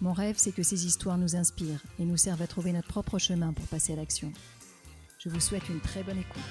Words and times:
Mon 0.00 0.12
rêve, 0.12 0.36
c'est 0.38 0.52
que 0.52 0.62
ces 0.62 0.86
histoires 0.86 1.18
nous 1.18 1.36
inspirent 1.36 1.82
et 1.98 2.04
nous 2.04 2.16
servent 2.16 2.42
à 2.42 2.46
trouver 2.46 2.72
notre 2.72 2.88
propre 2.88 3.18
chemin 3.18 3.52
pour 3.52 3.66
passer 3.66 3.92
à 3.92 3.96
l'action. 3.96 4.32
Je 5.18 5.28
vous 5.28 5.40
souhaite 5.40 5.68
une 5.68 5.80
très 5.80 6.02
bonne 6.02 6.18
écoute. 6.18 6.42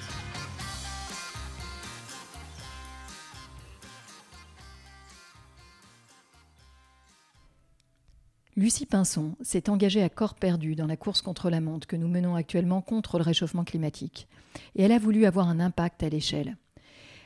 Lucie 8.56 8.86
Pinson 8.86 9.36
s'est 9.42 9.70
engagée 9.70 10.04
à 10.04 10.10
corps 10.10 10.36
perdu 10.36 10.76
dans 10.76 10.86
la 10.86 10.96
course 10.96 11.24
contre 11.24 11.50
la 11.50 11.60
montre 11.60 11.88
que 11.88 11.96
nous 11.96 12.08
menons 12.08 12.36
actuellement 12.36 12.82
contre 12.82 13.18
le 13.18 13.24
réchauffement 13.24 13.64
climatique. 13.64 14.28
Et 14.76 14.84
elle 14.84 14.92
a 14.92 15.00
voulu 15.00 15.26
avoir 15.26 15.50
un 15.50 15.60
impact 15.60 16.04
à 16.04 16.10
l'échelle. 16.10 16.56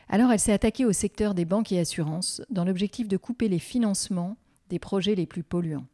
Alors 0.08 0.32
elle 0.32 0.40
s'est 0.40 0.54
attaquée 0.54 0.86
au 0.86 0.94
secteur 0.94 1.34
des 1.34 1.44
banques 1.44 1.74
et 1.74 1.80
assurances 1.80 2.42
dans 2.50 2.64
l'objectif 2.64 3.10
de 3.10 3.18
couper 3.18 3.50
les 3.50 3.60
financements 3.60 4.38
des 4.70 4.80
projets 4.80 5.16
les 5.16 5.26
plus 5.26 5.44
polluants. 5.44 5.86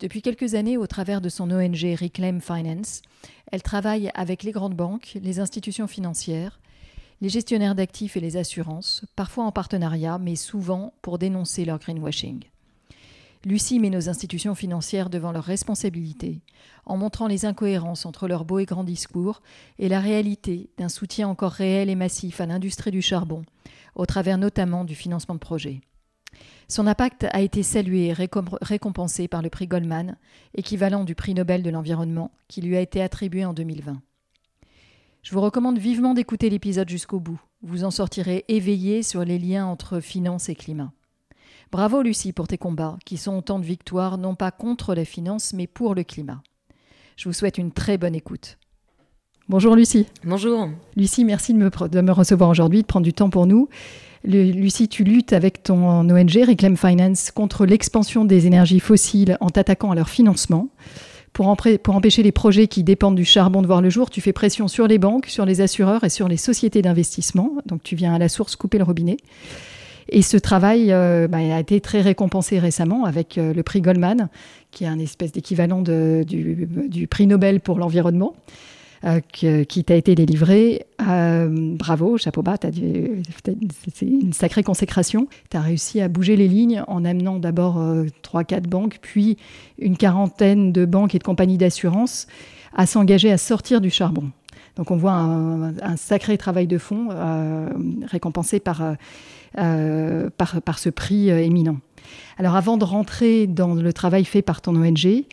Depuis 0.00 0.22
quelques 0.22 0.54
années, 0.54 0.76
au 0.76 0.86
travers 0.86 1.20
de 1.20 1.28
son 1.28 1.50
ONG 1.50 1.96
Reclaim 2.00 2.40
Finance, 2.40 3.02
elle 3.50 3.62
travaille 3.62 4.10
avec 4.14 4.42
les 4.42 4.52
grandes 4.52 4.76
banques, 4.76 5.18
les 5.22 5.40
institutions 5.40 5.86
financières, 5.86 6.60
les 7.20 7.28
gestionnaires 7.28 7.74
d'actifs 7.74 8.16
et 8.16 8.20
les 8.20 8.36
assurances, 8.36 9.04
parfois 9.16 9.44
en 9.44 9.52
partenariat, 9.52 10.18
mais 10.18 10.36
souvent 10.36 10.92
pour 11.00 11.18
dénoncer 11.18 11.64
leur 11.64 11.78
greenwashing. 11.78 12.44
Lucie 13.44 13.78
met 13.78 13.90
nos 13.90 14.08
institutions 14.08 14.56
financières 14.56 15.08
devant 15.08 15.30
leurs 15.30 15.44
responsabilités, 15.44 16.40
en 16.84 16.96
montrant 16.96 17.28
les 17.28 17.44
incohérences 17.44 18.04
entre 18.04 18.26
leurs 18.26 18.44
beaux 18.44 18.58
et 18.58 18.64
grands 18.64 18.84
discours 18.84 19.40
et 19.78 19.88
la 19.88 20.00
réalité 20.00 20.68
d'un 20.78 20.88
soutien 20.88 21.28
encore 21.28 21.52
réel 21.52 21.88
et 21.88 21.94
massif 21.94 22.40
à 22.40 22.46
l'industrie 22.46 22.90
du 22.90 23.02
charbon, 23.02 23.44
au 23.94 24.04
travers 24.04 24.36
notamment 24.36 24.84
du 24.84 24.94
financement 24.94 25.36
de 25.36 25.40
projets. 25.40 25.80
Son 26.68 26.86
impact 26.86 27.26
a 27.30 27.40
été 27.40 27.62
salué 27.62 28.06
et 28.06 28.12
récompensé 28.12 29.28
par 29.28 29.42
le 29.42 29.50
prix 29.50 29.66
Goldman, 29.66 30.16
équivalent 30.54 31.04
du 31.04 31.14
prix 31.14 31.34
Nobel 31.34 31.62
de 31.62 31.70
l'environnement, 31.70 32.32
qui 32.48 32.60
lui 32.60 32.76
a 32.76 32.80
été 32.80 33.00
attribué 33.02 33.44
en 33.44 33.54
2020. 33.54 34.00
Je 35.22 35.34
vous 35.34 35.40
recommande 35.40 35.78
vivement 35.78 36.14
d'écouter 36.14 36.50
l'épisode 36.50 36.88
jusqu'au 36.88 37.20
bout. 37.20 37.40
Vous 37.62 37.84
en 37.84 37.90
sortirez 37.90 38.44
éveillé 38.48 39.02
sur 39.02 39.24
les 39.24 39.38
liens 39.38 39.66
entre 39.66 40.00
finance 40.00 40.48
et 40.48 40.54
climat. 40.54 40.92
Bravo 41.72 42.02
Lucie 42.02 42.32
pour 42.32 42.46
tes 42.46 42.58
combats, 42.58 42.96
qui 43.04 43.16
sont 43.16 43.36
autant 43.36 43.58
de 43.58 43.64
victoires 43.64 44.18
non 44.18 44.34
pas 44.34 44.50
contre 44.50 44.94
la 44.94 45.04
finance, 45.04 45.52
mais 45.52 45.66
pour 45.66 45.94
le 45.94 46.04
climat. 46.04 46.42
Je 47.16 47.28
vous 47.28 47.32
souhaite 47.32 47.58
une 47.58 47.72
très 47.72 47.98
bonne 47.98 48.14
écoute. 48.14 48.58
Bonjour 49.48 49.74
Lucie. 49.74 50.06
Bonjour. 50.24 50.68
Lucie, 50.96 51.24
merci 51.24 51.54
de 51.54 51.58
me, 51.58 51.70
de 51.88 52.00
me 52.00 52.12
recevoir 52.12 52.50
aujourd'hui, 52.50 52.82
de 52.82 52.86
prendre 52.86 53.04
du 53.04 53.12
temps 53.12 53.30
pour 53.30 53.46
nous. 53.46 53.68
Lucie, 54.26 54.88
tu 54.88 55.04
luttes 55.04 55.32
avec 55.32 55.62
ton 55.62 56.00
ONG 56.00 56.44
Reclaim 56.48 56.74
Finance 56.74 57.30
contre 57.30 57.64
l'expansion 57.64 58.24
des 58.24 58.48
énergies 58.48 58.80
fossiles 58.80 59.36
en 59.40 59.50
t'attaquant 59.50 59.92
à 59.92 59.94
leur 59.94 60.08
financement. 60.08 60.68
Pour, 61.32 61.48
empêcher 61.48 62.22
les 62.22 62.32
projets 62.32 62.66
qui 62.66 62.82
dépendent 62.82 63.14
du 63.14 63.24
charbon 63.24 63.62
de 63.62 63.66
voir 63.66 63.82
le 63.82 63.90
jour, 63.90 64.10
tu 64.10 64.20
fais 64.20 64.32
pression 64.32 64.68
sur 64.68 64.88
les 64.88 64.98
banques, 64.98 65.26
sur 65.26 65.44
les 65.44 65.60
assureurs 65.60 66.02
et 66.02 66.08
sur 66.08 66.28
les 66.28 66.38
sociétés 66.38 66.82
d'investissement. 66.82 67.52
Donc 67.66 67.82
tu 67.82 67.94
viens 67.94 68.14
à 68.14 68.18
la 68.18 68.28
source 68.28 68.56
couper 68.56 68.78
le 68.78 68.84
robinet. 68.84 69.18
Et 70.08 70.22
ce 70.22 70.36
travail 70.36 70.92
euh, 70.92 71.28
bah, 71.28 71.38
a 71.38 71.60
été 71.60 71.80
très 71.80 72.00
récompensé 72.00 72.58
récemment 72.58 73.04
avec 73.04 73.38
euh, 73.38 73.52
le 73.52 73.62
prix 73.62 73.80
Goldman, 73.80 74.28
qui 74.70 74.84
est 74.84 74.88
un 74.88 74.98
espèce 74.98 75.30
d'équivalent 75.30 75.82
du, 75.82 77.06
prix 77.08 77.26
Nobel 77.26 77.60
pour 77.60 77.78
l'environnement. 77.78 78.34
Euh, 79.04 79.20
qui 79.20 79.84
t'a 79.84 79.94
été 79.94 80.14
délivré. 80.14 80.86
bravo, 80.98 82.16
chapeau 82.16 82.42
bas, 82.42 82.56
c'est 82.60 84.06
une 84.06 84.32
sacrée 84.32 84.62
consécration. 84.62 85.28
Tu 85.50 85.56
as 85.56 85.60
réussi 85.60 86.00
à 86.00 86.08
bouger 86.08 86.36
les 86.36 86.48
lignes 86.48 86.82
en 86.88 87.04
amenant 87.04 87.38
d'abord 87.38 87.76
3-4 88.22 88.62
banques, 88.62 88.98
puis 89.02 89.36
une 89.78 89.96
quarantaine 89.96 90.72
de 90.72 90.84
banques 90.84 91.14
et 91.14 91.18
de 91.18 91.24
compagnies 91.24 91.58
d'assurance 91.58 92.26
à 92.74 92.86
s'engager 92.86 93.30
à 93.30 93.38
sortir 93.38 93.80
du 93.80 93.90
charbon. 93.90 94.30
Donc 94.76 94.90
on 94.90 94.96
voit 94.96 95.12
un, 95.12 95.96
sacré 95.96 96.38
travail 96.38 96.66
de 96.66 96.78
fond 96.78 97.08
récompensé 98.10 98.60
par 98.60 98.82
euh, 99.58 100.28
par, 100.36 100.78
ce 100.78 100.90
prix 100.90 101.30
euh, 101.30 101.42
éminent. 101.42 101.78
Alors 102.36 102.56
avant 102.56 102.76
de 102.76 102.84
rentrer 102.84 103.46
dans 103.46 103.72
le 103.72 103.92
travail 103.94 104.26
fait 104.26 104.42
par 104.42 104.60
ton 104.60 104.76
ONG, 104.76 105.24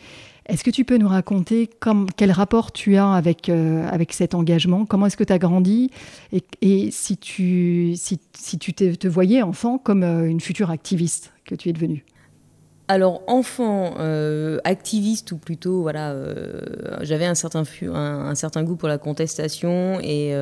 est-ce 0.46 0.62
que 0.62 0.70
tu 0.70 0.84
peux 0.84 0.98
nous 0.98 1.08
raconter 1.08 1.70
quel 2.16 2.30
rapport 2.30 2.72
tu 2.72 2.96
as 2.96 3.12
avec, 3.12 3.48
euh, 3.48 3.88
avec 3.88 4.12
cet 4.12 4.34
engagement? 4.34 4.84
Comment 4.84 5.06
est-ce 5.06 5.16
que 5.16 5.24
tu 5.24 5.32
as 5.32 5.38
grandi? 5.38 5.90
Et, 6.60 6.90
si 6.90 7.16
tu, 7.16 7.94
si, 7.96 8.18
tu 8.58 8.74
te, 8.74 9.08
voyais 9.08 9.42
enfant 9.42 9.78
comme 9.78 10.02
une 10.02 10.40
future 10.40 10.70
activiste 10.70 11.32
que 11.46 11.54
tu 11.54 11.68
es 11.68 11.72
devenue? 11.72 12.04
Alors 12.88 13.22
enfant 13.28 13.94
activiste 14.64 15.32
ou 15.32 15.38
plutôt 15.38 15.80
voilà 15.80 16.14
j'avais 17.00 17.24
un 17.24 17.34
certain 17.34 17.62
un, 17.94 18.34
certain 18.34 18.62
goût 18.62 18.76
pour 18.76 18.88
la 18.88 18.98
contestation 18.98 19.98
et 20.02 20.34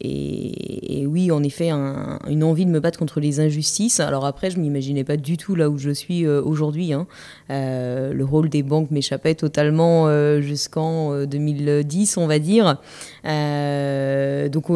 et, 0.00 1.06
oui, 1.06 1.30
en 1.30 1.42
effet, 1.42 1.70
une 1.70 2.44
envie 2.44 2.66
de 2.66 2.70
me 2.70 2.80
battre 2.80 2.98
contre 2.98 3.20
les 3.20 3.40
injustices. 3.40 4.00
Alors 4.00 4.26
après, 4.26 4.50
je 4.50 4.58
m'imaginais 4.58 5.04
pas 5.04 5.16
du 5.16 5.36
tout 5.36 5.54
là 5.54 5.70
où 5.70 5.78
je 5.78 5.90
suis 5.90 6.26
euh, 6.26 6.42
aujourd'hui. 6.42 6.92
Hein. 6.92 7.06
Euh, 7.50 8.12
le 8.12 8.24
rôle 8.24 8.48
des 8.48 8.62
banques 8.62 8.90
m'échappait 8.90 9.34
totalement 9.34 10.06
euh, 10.06 10.40
jusqu'en 10.40 11.24
2010, 11.24 12.16
on 12.18 12.26
va 12.26 12.38
dire. 12.38 12.76
donc 13.24 14.66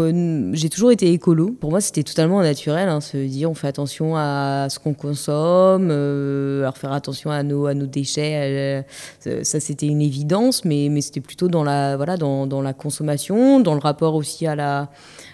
j'ai 0.55 0.69
toujours 0.69 0.93
été 0.93 1.13
écolo. 1.13 1.51
Pour 1.61 1.71
moi, 1.71 1.81
c'était 1.81 2.03
totalement 2.03 2.41
naturel. 2.41 2.89
Hein, 2.89 3.01
se 3.01 3.17
dire, 3.17 3.51
on 3.51 3.55
fait 3.55 3.69
attention 3.69 4.17
à 4.17 4.69
ce 4.71 4.79
qu'on 4.79 4.95
consomme, 4.95 5.91
alors 5.91 6.79
faire 6.79 6.93
attention 6.93 7.31
à 7.31 7.43
nos, 7.43 7.71
déchets. 7.87 8.85
ça, 9.21 9.61
c'était 9.61 9.87
une 9.87 10.03
évidence, 10.03 10.65
mais, 10.65 10.89
c'était 11.01 11.21
plutôt 11.21 11.49
dans 11.49 11.65
la, 11.65 11.97
voilà, 11.97 12.17
dans, 12.17 12.63
la 12.63 12.73
consommation, 12.73 13.61
dans 13.61 13.75
le 13.75 13.81
rapport 13.81 14.15
aussi 14.15 14.47
à 14.47 14.55
la 14.55 14.89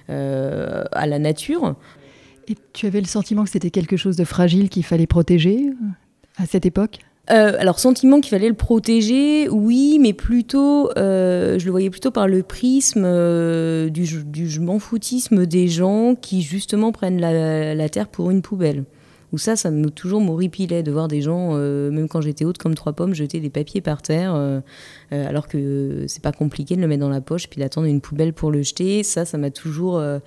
à 0.08 1.06
la 1.06 1.18
nature. 1.18 1.76
Et 2.48 2.54
tu 2.72 2.86
avais 2.86 3.00
le 3.00 3.06
sentiment 3.06 3.44
que 3.44 3.50
c'était 3.50 3.70
quelque 3.70 3.96
chose 3.96 4.16
de 4.16 4.24
fragile 4.24 4.68
qu'il 4.68 4.84
fallait 4.84 5.06
protéger 5.06 5.66
euh, 5.66 6.42
à 6.42 6.46
cette 6.46 6.64
époque? 6.64 6.98
Euh, 7.28 7.56
alors, 7.58 7.80
sentiment 7.80 8.20
qu'il 8.20 8.30
fallait 8.30 8.48
le 8.48 8.54
protéger, 8.54 9.48
oui, 9.48 9.98
mais 10.00 10.12
plutôt, 10.12 10.90
je 10.94 11.64
le 11.64 11.70
voyais 11.72 11.90
plutôt 11.90 12.12
par 12.12 12.28
le 12.28 12.44
prisme 12.44 13.02
du, 13.90 14.24
du 14.24 14.48
je 14.48 14.60
m'en 14.60 14.78
foutisme 14.78 15.44
des 15.44 15.66
gens 15.66 16.14
qui 16.14 16.42
justement 16.42 16.92
prennent 16.92 17.20
la, 17.20 17.74
la 17.74 17.88
terre 17.88 18.06
pour 18.06 18.30
une 18.30 18.42
poubelle. 18.42 18.84
Ou 19.32 19.38
ça, 19.38 19.56
ça 19.56 19.72
me 19.72 19.90
toujours 19.90 20.20
m'horripilait 20.20 20.84
de 20.84 20.92
voir 20.92 21.08
des 21.08 21.20
gens, 21.20 21.54
même 21.56 22.06
quand 22.08 22.20
j'étais 22.20 22.44
haute 22.44 22.58
comme 22.58 22.76
trois 22.76 22.92
pommes, 22.92 23.12
jeter 23.12 23.40
des 23.40 23.50
papiers 23.50 23.80
par 23.80 24.02
terre. 24.02 24.62
Euh, 25.12 25.28
alors 25.28 25.46
que 25.46 26.04
c'est 26.08 26.22
pas 26.22 26.32
compliqué 26.32 26.74
de 26.74 26.80
le 26.80 26.88
mettre 26.88 27.00
dans 27.00 27.08
la 27.08 27.20
poche 27.20 27.48
puis 27.48 27.60
d'attendre 27.60 27.86
une 27.86 28.00
poubelle 28.00 28.32
pour 28.32 28.50
le 28.50 28.62
jeter. 28.62 29.02
Ça, 29.02 29.24
ça 29.24 29.38
m'a 29.38 29.50
toujours, 29.50 29.98
euh, 29.98 30.18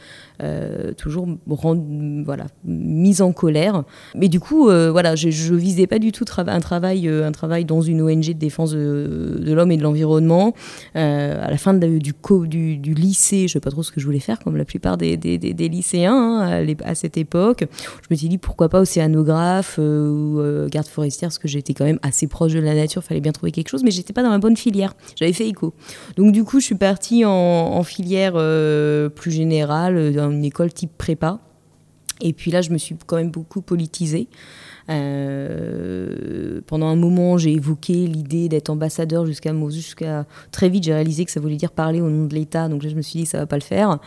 euh, 0.41 0.93
toujours 0.93 1.27
rendu, 1.49 2.23
voilà, 2.23 2.45
mise 2.63 3.21
en 3.21 3.33
colère. 3.33 3.83
Mais 4.15 4.29
du 4.29 4.39
coup, 4.39 4.65
voilà, 4.65 5.15
je, 5.15 5.29
je 5.29 5.53
visais 5.53 5.87
pas 5.87 5.99
du 5.99 6.11
tout 6.11 6.25
un 6.37 6.59
travail, 6.59 7.07
un 7.07 7.31
travail 7.31 7.65
dans 7.65 7.81
une 7.81 8.01
ONG 8.01 8.27
de 8.27 8.33
défense 8.33 8.71
de, 8.71 9.53
l'homme 9.53 9.71
et 9.71 9.77
de 9.77 9.83
l'environnement. 9.83 10.53
à 10.93 11.49
la 11.49 11.57
fin 11.57 11.73
du, 11.73 11.99
du, 11.99 12.77
du, 12.77 12.93
lycée, 12.93 13.47
je 13.47 13.53
sais 13.53 13.59
pas 13.59 13.71
trop 13.71 13.83
ce 13.83 13.91
que 13.91 13.99
je 13.99 14.05
voulais 14.05 14.19
faire, 14.19 14.39
comme 14.39 14.55
la 14.55 14.65
plupart 14.65 14.97
des, 14.97 15.17
lycéens 15.17 16.13
hein, 16.13 16.65
à, 16.83 16.95
cette 16.95 17.17
époque. 17.17 17.65
Je 18.03 18.07
me 18.09 18.15
suis 18.15 18.29
dit 18.29 18.37
pourquoi 18.37 18.69
pas 18.69 18.79
océanographe 18.79 19.77
ou 19.77 20.39
garde 20.71 20.87
forestière, 20.87 21.29
parce 21.29 21.39
que 21.39 21.47
j'étais 21.47 21.73
quand 21.73 21.85
même 21.85 21.99
assez 22.01 22.27
proche 22.27 22.53
de 22.53 22.59
la 22.59 22.75
nature, 22.75 23.03
fallait 23.03 23.21
bien 23.21 23.31
trouver 23.31 23.51
quelque 23.51 23.69
chose, 23.69 23.83
mais 23.83 23.91
j'étais 23.91 24.13
pas 24.13 24.23
dans 24.23 24.31
la 24.31 24.39
bonne 24.39 24.55
j'avais 25.15 25.33
fait 25.33 25.47
éco. 25.47 25.73
Donc 26.15 26.31
du 26.31 26.43
coup, 26.43 26.59
je 26.59 26.65
suis 26.65 26.75
partie 26.75 27.25
en, 27.25 27.83
filière 27.83 28.33
euh, 28.35 29.09
plus 29.09 29.31
générale, 29.31 30.13
dans 30.13 30.31
une 30.31 30.45
école 30.45 30.73
type 30.73 30.91
prépa. 30.97 31.39
Et 32.21 32.33
puis 32.33 32.51
là, 32.51 32.61
je 32.61 32.71
me 32.71 32.77
suis 32.77 32.95
quand 33.05 33.15
même 33.15 33.31
beaucoup 33.31 33.61
politisée. 33.61 34.27
Pendant 36.67 36.87
un 36.87 36.95
moment, 36.95 37.37
j'ai 37.37 37.53
évoqué 37.53 37.93
l'idée 38.07 38.49
d'être 38.49 38.69
ambassadeur 38.69 39.25
jusqu'à 39.25 39.53
très 40.51 40.69
vite, 40.69 40.83
j'ai 40.83 40.93
réalisé 40.93 41.25
que 41.25 41.31
ça 41.31 41.39
voulait 41.39 41.55
dire 41.55 41.71
parler 41.71 42.01
au 42.01 42.09
nom 42.09 42.25
de 42.25 42.33
l'État, 42.33 42.67
donc 42.69 42.83
là, 42.83 42.89
je 42.89 42.95
me 42.95 43.01
suis 43.01 43.19
dit 43.19 43.25
ça 43.25 43.37
va 43.37 43.45
pas 43.45 43.57
le 43.57 43.61
faire. 43.61 43.99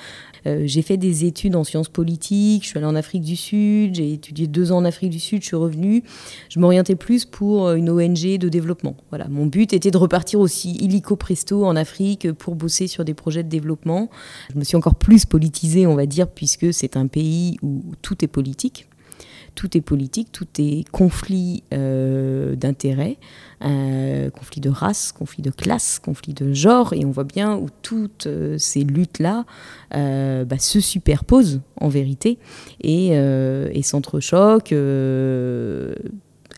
Euh, 0.47 0.63
j'ai 0.65 0.83
fait 0.83 0.97
des 0.97 1.25
études 1.25 1.55
en 1.55 1.65
sciences 1.65 1.89
politiques, 1.89 2.65
je 2.65 2.69
suis 2.69 2.79
allée 2.79 2.87
en 2.87 2.97
Afrique 2.97 3.23
du 3.23 3.37
Sud, 3.37 3.95
j'ai 3.95 4.13
étudié 4.13 4.47
deux 4.47 4.73
ans 4.73 4.79
en 4.79 4.85
Afrique 4.85 5.11
du 5.11 5.21
Sud, 5.21 5.43
je 5.43 5.47
suis 5.47 5.57
revenue. 5.57 6.03
Je 6.49 6.59
m'orientais 6.59 6.97
plus 6.97 7.25
pour 7.25 7.69
euh, 7.69 7.75
une 7.77 7.91
ONG 7.91 8.39
de 8.39 8.49
développement. 8.49 8.97
Voilà, 9.11 9.29
mon 9.29 9.47
but 9.47 9.73
était 9.73 9.91
de 9.91 9.99
repartir 9.99 10.41
aussi 10.41 10.73
illico 10.77 11.17
presto 11.17 11.65
en 11.65 11.77
Afrique 11.77 12.33
pour 12.33 12.57
bosser 12.57 12.87
sur 12.87 13.05
des 13.05 13.15
projets 13.15 13.45
de 13.45 13.49
développement. 13.49 14.11
Je 14.53 14.59
me 14.59 14.65
suis 14.65 14.77
encore 14.77 14.97
plus 14.97 15.25
politisée, 15.25 15.87
on 15.87 15.95
va 15.95 16.07
dire, 16.07 16.29
puisque 16.29 16.73
c'est 16.73 16.97
un 16.97 17.07
pays 17.07 17.57
où 17.63 17.83
tout 18.03 18.25
est 18.25 18.29
politique 18.29 18.89
tout 19.55 19.77
est 19.77 19.81
politique, 19.81 20.29
tout 20.33 20.47
est 20.59 20.89
conflit 20.91 21.63
euh, 21.73 22.57
d'intérêts, 22.57 23.19
euh, 23.65 24.31
conflit 24.31 24.61
de 24.61 24.71
race, 24.71 25.13
conflit 25.13 25.43
de 25.43 25.51
classe, 25.51 25.99
conflit 25.99 26.35
de 26.35 26.53
genre, 26.53 26.93
et 26.93 27.05
on 27.05 27.11
voit 27.11 27.25
bien 27.25 27.57
où 27.57 27.69
toutes 27.83 28.27
euh, 28.27 28.57
ces 28.59 28.83
luttes-là 28.85 29.45
bah, 29.91 30.59
se 30.59 30.81
superposent 30.81 31.61
en 31.81 31.89
vérité 31.89 32.39
et, 32.83 33.13
s'entrechoquent 33.83 34.75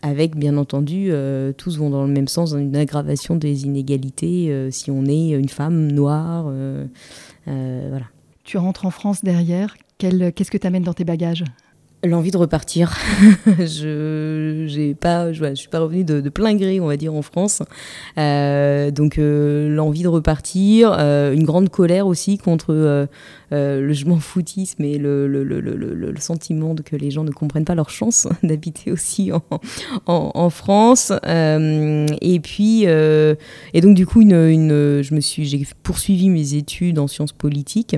avec 0.01 0.35
bien 0.35 0.57
entendu, 0.57 1.11
tous 1.57 1.77
vont 1.77 1.89
dans 1.89 2.05
le 2.05 2.11
même 2.11 2.27
sens, 2.27 2.53
une 2.53 2.75
aggravation 2.75 3.35
des 3.35 3.65
inégalités 3.65 4.69
si 4.71 4.91
on 4.91 5.05
est 5.05 5.31
une 5.31 5.49
femme 5.49 5.91
noire. 5.91 6.51
voilà. 7.45 8.05
Tu 8.43 8.57
rentres 8.57 8.85
en 8.85 8.91
France 8.91 9.23
derrière, 9.23 9.75
qu'est-ce 9.97 10.51
que 10.51 10.57
tu 10.57 10.67
amènes 10.67 10.83
dans 10.83 10.93
tes 10.93 11.03
bagages? 11.03 11.43
L'envie 12.05 12.31
de 12.31 12.37
repartir. 12.37 12.95
je 13.59 14.65
j'ai 14.67 14.93
pas, 14.93 15.33
je, 15.33 15.55
suis 15.55 15.67
pas 15.67 15.79
revenue 15.79 16.03
de, 16.03 16.29
plein 16.29 16.55
gré, 16.55 16.79
on 16.79 16.87
va 16.87 16.97
dire, 16.97 17.13
en 17.13 17.21
France. 17.21 17.63
Euh, 18.17 18.91
donc 18.91 19.17
euh, 19.17 19.69
l'envie 19.69 20.03
de 20.03 20.07
repartir, 20.07 20.95
euh, 20.97 21.33
une 21.33 21.43
grande 21.43 21.69
colère 21.69 22.07
aussi 22.07 22.37
contre 22.37 22.73
le 23.51 23.93
je 23.93 24.05
m'en 24.05 24.19
foutisme 24.19 24.83
et 24.83 24.97
le, 24.97 25.27
le, 25.27 25.43
le, 25.43 25.59
le, 25.61 26.19
sentiment 26.19 26.73
de 26.73 26.81
que 26.81 26.95
les 26.95 27.11
gens 27.11 27.23
ne 27.23 27.31
comprennent 27.31 27.65
pas 27.65 27.75
leur 27.75 27.89
chance 27.89 28.27
d'habiter 28.43 28.91
aussi 28.91 29.31
en, 29.31 29.41
en, 30.05 30.31
en 30.33 30.49
France. 30.49 31.11
et 31.25 32.39
puis 32.43 32.83
et 32.83 33.81
donc 33.81 33.95
du 33.95 34.05
coup, 34.05 34.21
une, 34.21 34.33
une 34.33 35.01
je 35.01 35.13
me 35.15 35.21
suis, 35.21 35.45
j'ai 35.45 35.65
poursuivi 35.83 36.29
mes 36.29 36.53
études 36.55 36.99
en 36.99 37.07
sciences 37.07 37.33
politiques. 37.33 37.95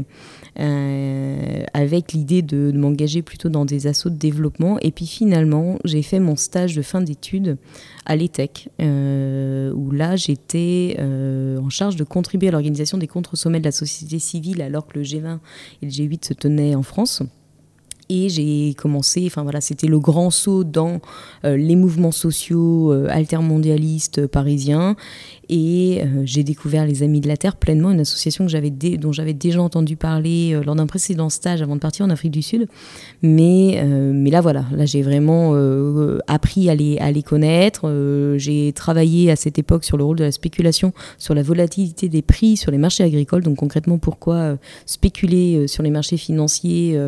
Euh, 0.60 1.64
avec 1.74 2.14
l'idée 2.14 2.42
de, 2.42 2.72
m'engager 2.74 3.22
plutôt 3.22 3.50
dans 3.50 3.66
des 3.66 3.86
assauts 3.86 4.10
de 4.10 4.18
développement. 4.18 4.80
Et 4.82 4.92
puis 4.92 5.06
finalement, 5.06 5.78
j'ai 5.86 6.02
fait 6.02 6.20
mon 6.20 6.36
stage 6.36 6.76
de 6.76 6.82
fin 6.82 7.02
d'études 7.02 7.58
à 8.06 8.16
l'ETEC, 8.16 8.70
euh, 8.82 9.72
où 9.74 9.92
là, 9.92 10.16
j'étais 10.16 10.96
euh, 11.00 11.60
en 11.60 11.70
charge 11.70 11.96
de 11.96 12.04
contribuer 12.04 12.48
à 12.48 12.52
l'organisation 12.52 12.98
des 12.98 13.08
contre-sommets 13.08 13.60
de 13.60 13.66
la 13.66 13.72
société 13.72 14.18
civile 14.18 14.62
alors 14.62 14.88
que 14.88 14.98
le 14.98 15.04
G20 15.04 15.38
et 15.82 15.86
le 15.86 15.92
G8 15.92 16.26
se 16.26 16.34
tenaient 16.34 16.74
en 16.74 16.84
France. 16.84 17.22
Et 18.10 18.30
j'ai 18.30 18.74
commencé, 18.74 19.26
enfin 19.28 19.44
voilà, 19.44 19.60
c'était 19.60 19.88
le 19.88 20.00
grand 20.00 20.32
saut 20.32 20.64
dans 20.64 21.02
les 21.44 21.76
mouvements 21.76 22.14
sociaux 22.14 22.92
altermondialistes 23.10 24.28
parisiens. 24.28 24.96
Et 25.50 26.02
euh, 26.02 26.24
j'ai 26.26 26.44
découvert 26.44 26.86
les 26.86 27.04
Amis 27.04 27.22
de 27.22 27.28
la 27.28 27.38
Terre 27.38 27.56
pleinement, 27.56 27.92
une 27.92 28.02
association 28.02 28.46
que 28.46 28.52
j'avais 28.52 28.70
dont 28.70 29.14
j'avais 29.14 29.34
déjà 29.34 29.62
entendu 29.62 29.96
parler 29.96 30.54
euh, 30.54 30.64
lors 30.64 30.76
d'un 30.76 30.88
précédent 30.88 31.30
stage 31.30 31.62
avant 31.62 31.76
de 31.76 31.80
partir 31.80 32.06
en 32.06 32.10
Afrique 32.10 32.32
du 32.32 32.42
Sud. 32.42 32.68
Mais, 33.22 33.80
euh, 33.82 34.12
mais 34.14 34.30
là, 34.30 34.42
voilà, 34.42 34.66
là 34.72 34.86
j'ai 34.86 35.02
vraiment 35.02 35.56
appris 36.28 36.70
à 36.70 36.76
les, 36.76 36.98
à 36.98 37.12
les 37.12 37.24
connaître. 37.24 37.90
j'ai 38.38 38.74
travaillé 38.74 39.32
à 39.32 39.36
cette 39.36 39.58
époque 39.60 39.84
sur 39.84 39.98
le 39.98 40.04
rôle 40.04 40.18
de 40.18 40.24
la 40.24 40.32
spéculation, 40.32 40.94
sur 41.18 41.34
la 41.34 41.44
volatilité 41.44 42.10
des 42.10 42.22
prix 42.22 42.58
sur 42.58 42.72
les 42.72 42.78
marchés 42.78 43.04
agricoles. 43.04 43.44
Donc 43.44 43.58
concrètement, 43.58 43.98
pourquoi 43.98 44.58
spéculer 44.86 45.68
sur 45.68 45.84
les 45.84 45.90
marchés 45.90 46.18
financiers 46.18 47.00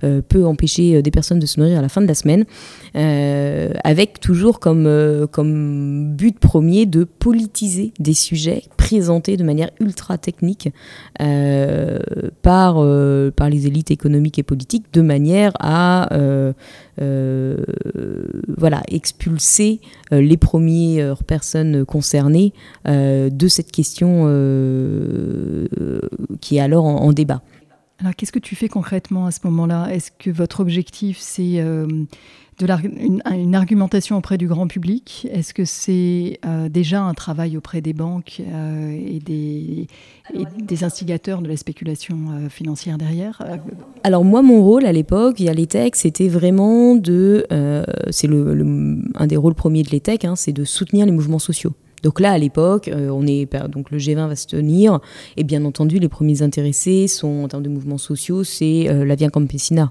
peut 0.00 0.44
empêcher 0.44 1.02
des 1.02 1.10
personnes 1.10 1.38
de 1.38 1.46
se 1.46 1.60
nourrir 1.60 1.78
à 1.78 1.82
la 1.82 1.88
fin 1.88 2.00
de 2.00 2.06
la 2.06 2.14
semaine. 2.14 2.44
avec 2.94 4.20
toujours 4.20 4.60
comme, 4.60 5.26
comme 5.30 6.14
but 6.14 6.38
premier 6.38 6.86
de 6.86 7.04
politiser 7.04 7.83
des 7.98 8.14
sujets 8.14 8.62
présentés 8.76 9.36
de 9.36 9.44
manière 9.44 9.70
ultra 9.80 10.18
technique 10.18 10.68
euh, 11.20 11.98
par, 12.42 12.76
euh, 12.78 13.30
par 13.30 13.50
les 13.50 13.66
élites 13.66 13.90
économiques 13.90 14.38
et 14.38 14.42
politiques 14.42 14.86
de 14.92 15.02
manière 15.02 15.52
à 15.60 16.12
euh, 16.14 16.52
voilà, 18.56 18.82
expulser 18.88 19.80
les 20.10 20.36
premières 20.36 21.22
personnes 21.24 21.84
concernées 21.84 22.52
de 22.86 23.48
cette 23.48 23.72
question 23.72 24.26
qui 26.40 26.56
est 26.56 26.60
alors 26.60 26.84
en 26.84 27.12
débat. 27.12 27.42
Alors 28.00 28.14
qu'est-ce 28.16 28.32
que 28.32 28.38
tu 28.38 28.56
fais 28.56 28.68
concrètement 28.68 29.26
à 29.26 29.30
ce 29.30 29.40
moment-là? 29.44 29.88
Est-ce 29.90 30.10
que 30.10 30.30
votre 30.30 30.60
objectif 30.60 31.18
c'est 31.18 31.62
de 32.58 32.66
une, 33.32 33.54
argumentation 33.54 34.16
auprès 34.16 34.38
du 34.38 34.46
grand 34.46 34.66
public? 34.66 35.26
Est-ce 35.30 35.54
que 35.54 35.64
c'est 35.64 36.38
euh, 36.44 36.68
déjà 36.68 37.02
un 37.02 37.14
travail 37.14 37.56
auprès 37.56 37.80
des 37.80 37.92
banques 37.92 38.40
euh, 38.40 38.92
et, 38.92 39.18
des, 39.18 39.86
des, 40.62 40.84
instigateurs 40.84 41.42
de 41.42 41.48
la 41.48 41.56
spéculation 41.56 42.16
euh, 42.30 42.48
financière 42.48 42.98
derrière? 42.98 43.42
Alors 44.02 44.24
moi, 44.24 44.42
mon 44.42 44.62
rôle 44.62 44.86
à 44.86 44.92
l'époque, 44.92 45.36
via 45.36 45.52
l'ETEC, 45.52 45.96
c'était 45.96 46.28
vraiment 46.28 46.94
de... 46.94 47.46
c'est 48.10 48.26
le, 48.26 48.98
un 49.14 49.26
des 49.26 49.36
rôles 49.36 49.54
premiers 49.54 49.82
de 49.82 49.90
l'ETEC, 49.90 50.24
hein, 50.24 50.36
c'est 50.36 50.52
de 50.52 50.64
soutenir 50.64 51.06
les 51.06 51.12
mouvements 51.12 51.38
sociaux. 51.38 51.72
Donc 52.04 52.20
là, 52.20 52.30
à 52.30 52.38
l'époque, 52.38 52.88
on 52.94 53.26
est 53.26 53.48
donc 53.68 53.90
le 53.90 53.98
G20 53.98 54.28
va 54.28 54.36
se 54.36 54.46
tenir, 54.46 55.00
et 55.36 55.42
bien 55.42 55.64
entendu, 55.64 55.98
les 55.98 56.08
premiers 56.08 56.42
intéressés 56.42 57.08
sont 57.08 57.42
en 57.42 57.48
termes 57.48 57.64
de 57.64 57.68
mouvements 57.68 57.98
sociaux, 57.98 58.44
c'est 58.44 58.86
la 58.88 59.14
Via 59.16 59.30
Campesina. 59.30 59.90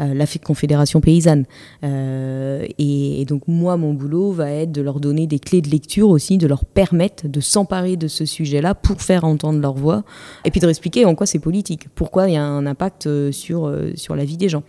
Euh, 0.00 0.14
la 0.14 0.26
Confédération 0.42 1.00
paysanne. 1.00 1.44
Euh, 1.84 2.66
et, 2.78 3.24
donc 3.26 3.42
moi, 3.46 3.76
mon 3.76 3.92
boulot 3.92 4.32
va 4.32 4.50
être 4.50 4.72
de 4.72 4.80
leur 4.80 4.98
donner 4.98 5.26
des 5.26 5.38
clés 5.38 5.60
de 5.60 5.68
lecture 5.68 6.08
aussi, 6.08 6.38
de 6.38 6.46
leur 6.46 6.64
permettre 6.64 7.28
de 7.28 7.40
s'emparer 7.40 7.96
de 7.96 8.08
ce 8.08 8.24
sujet-là 8.24 8.74
pour 8.74 9.02
faire 9.02 9.24
entendre 9.24 9.60
leur 9.60 9.74
voix, 9.74 10.02
et 10.44 10.50
puis 10.50 10.60
de 10.60 10.64
leur 10.64 10.70
expliquer 10.70 11.04
en 11.04 11.14
quoi 11.14 11.26
c'est 11.26 11.38
politique, 11.38 11.88
pourquoi 11.94 12.28
il 12.28 12.34
y 12.34 12.36
a 12.36 12.44
un 12.44 12.64
impact 12.64 13.06
euh, 13.06 13.30
sur, 13.32 13.72
sur 13.94 14.16
la 14.16 14.24
vie 14.24 14.36
des 14.36 14.48
gens, 14.48 14.62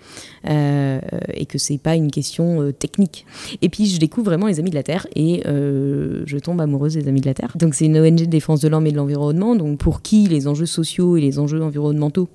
et 0.46 1.46
que 1.46 1.58
c'est 1.58 1.78
pas 1.78 1.96
une 1.96 2.12
question 2.12 2.72
technique. 2.78 3.26
Et 3.62 3.70
puis 3.70 3.86
je 3.86 4.00
découvre 4.00 4.26
vraiment 4.26 4.48
les 4.48 4.60
Amis 4.60 4.70
de 4.70 4.76
la 4.76 4.84
Terre, 4.84 5.08
et 5.16 5.42
je 5.46 6.38
tombe 6.38 6.60
amoureuse 6.60 6.96
des 6.96 7.08
Amis 7.08 7.22
de 7.22 7.28
la 7.28 7.34
Terre. 7.34 7.54
Donc 7.56 7.74
c'est 7.74 7.86
une 7.86 7.98
ONG 7.98 8.16
de 8.16 8.26
défense 8.26 8.60
de 8.62 8.68
l'homme 8.68 8.88
et 8.88 8.92
de 8.92 8.98
l'environnement, 8.98 9.56
donc 9.56 9.78
pour 9.78 10.02
qui 10.02 10.28
les 10.28 10.48
enjeux 10.48 10.66
sociaux 10.66 11.16
et 11.18 11.22
les 11.22 11.40
enjeux 11.40 11.64
environnementaux 11.64 12.30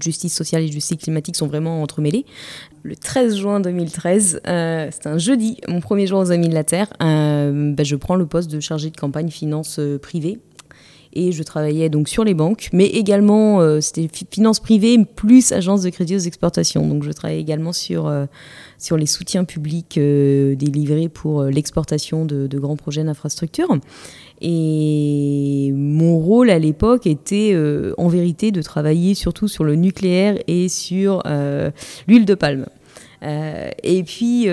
justice 0.00 0.34
sociale 0.34 0.62
et 0.62 0.68
justice 0.68 0.98
climatique 0.98 1.36
sont 1.36 1.46
vraiment 1.46 1.82
entremêlés. 1.82 2.24
Le 2.82 2.96
13 2.96 3.36
juin 3.36 3.60
2013, 3.60 4.40
euh, 4.46 4.88
c'est 4.90 5.06
un 5.06 5.18
jeudi, 5.18 5.58
mon 5.68 5.80
premier 5.80 6.06
jour 6.06 6.20
aux 6.20 6.30
Amis 6.30 6.48
de 6.48 6.54
la 6.54 6.64
Terre, 6.64 6.92
euh, 7.02 7.72
bah, 7.74 7.84
je 7.84 7.96
prends 7.96 8.16
le 8.16 8.26
poste 8.26 8.50
de 8.50 8.60
chargé 8.60 8.90
de 8.90 8.96
campagne 8.96 9.30
finance 9.30 9.78
euh, 9.78 9.98
privée. 9.98 10.38
Et 11.14 11.32
je 11.32 11.42
travaillais 11.42 11.88
donc 11.88 12.06
sur 12.08 12.22
les 12.22 12.34
banques, 12.34 12.68
mais 12.74 12.84
également, 12.84 13.80
c'était 13.80 14.08
finance 14.30 14.60
privée 14.60 14.98
plus 15.16 15.52
agence 15.52 15.80
de 15.80 15.88
crédit 15.88 16.14
aux 16.14 16.20
exportations. 16.20 16.86
Donc 16.86 17.02
je 17.02 17.10
travaillais 17.10 17.40
également 17.40 17.72
sur, 17.72 18.12
sur 18.76 18.98
les 18.98 19.06
soutiens 19.06 19.44
publics 19.44 19.94
délivrés 19.98 21.08
pour 21.08 21.44
l'exportation 21.44 22.26
de, 22.26 22.46
de, 22.46 22.58
grands 22.58 22.76
projets 22.76 23.02
d'infrastructure. 23.02 23.74
Et 24.40 25.72
mon 25.74 26.18
rôle 26.18 26.50
à 26.50 26.58
l'époque 26.58 27.06
était 27.06 27.50
euh, 27.54 27.92
en 27.98 28.08
vérité 28.08 28.52
de 28.52 28.62
travailler 28.62 29.14
surtout 29.14 29.48
sur 29.48 29.64
le 29.64 29.74
nucléaire 29.74 30.38
et 30.46 30.68
sur 30.68 31.22
euh, 31.26 31.70
l'huile 32.06 32.24
de 32.24 32.34
palme. 32.34 32.66
Euh, 33.24 33.70
et 33.82 34.04
puis 34.04 34.46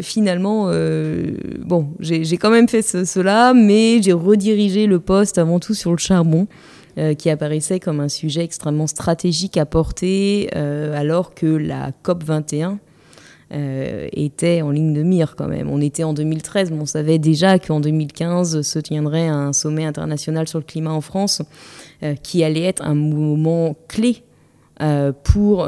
finalement, 0.00 0.70
bon, 1.64 1.88
j'ai 1.98 2.36
quand 2.36 2.50
même 2.50 2.68
fait 2.68 2.82
cela, 2.82 3.54
mais 3.54 4.00
j'ai 4.02 4.12
redirigé 4.12 4.86
le 4.86 5.00
poste 5.00 5.38
avant 5.38 5.58
tout 5.58 5.74
sur 5.74 5.90
le 5.90 5.98
charbon. 5.98 6.46
qui 7.16 7.30
apparaissait 7.30 7.78
comme 7.78 8.00
un 8.00 8.08
sujet 8.08 8.42
extrêmement 8.42 8.88
stratégique 8.88 9.56
à 9.56 9.66
porter, 9.66 10.52
alors 10.52 11.34
que 11.34 11.46
la 11.46 11.92
COP 12.02 12.24
21, 12.24 12.78
euh, 13.50 14.08
était 14.12 14.60
en 14.60 14.70
ligne 14.70 14.92
de 14.92 15.02
mire 15.02 15.34
quand 15.34 15.48
même. 15.48 15.70
On 15.70 15.80
était 15.80 16.04
en 16.04 16.12
2013, 16.12 16.70
mais 16.70 16.80
on 16.82 16.86
savait 16.86 17.18
déjà 17.18 17.58
qu'en 17.58 17.80
2015 17.80 18.60
se 18.60 18.78
tiendrait 18.78 19.26
un 19.26 19.54
sommet 19.54 19.86
international 19.86 20.46
sur 20.46 20.58
le 20.58 20.66
climat 20.66 20.92
en 20.92 21.00
France, 21.00 21.40
euh, 22.02 22.14
qui 22.14 22.44
allait 22.44 22.64
être 22.64 22.82
un 22.82 22.94
moment 22.94 23.74
clé 23.88 24.22
euh, 24.82 25.12
pour 25.24 25.66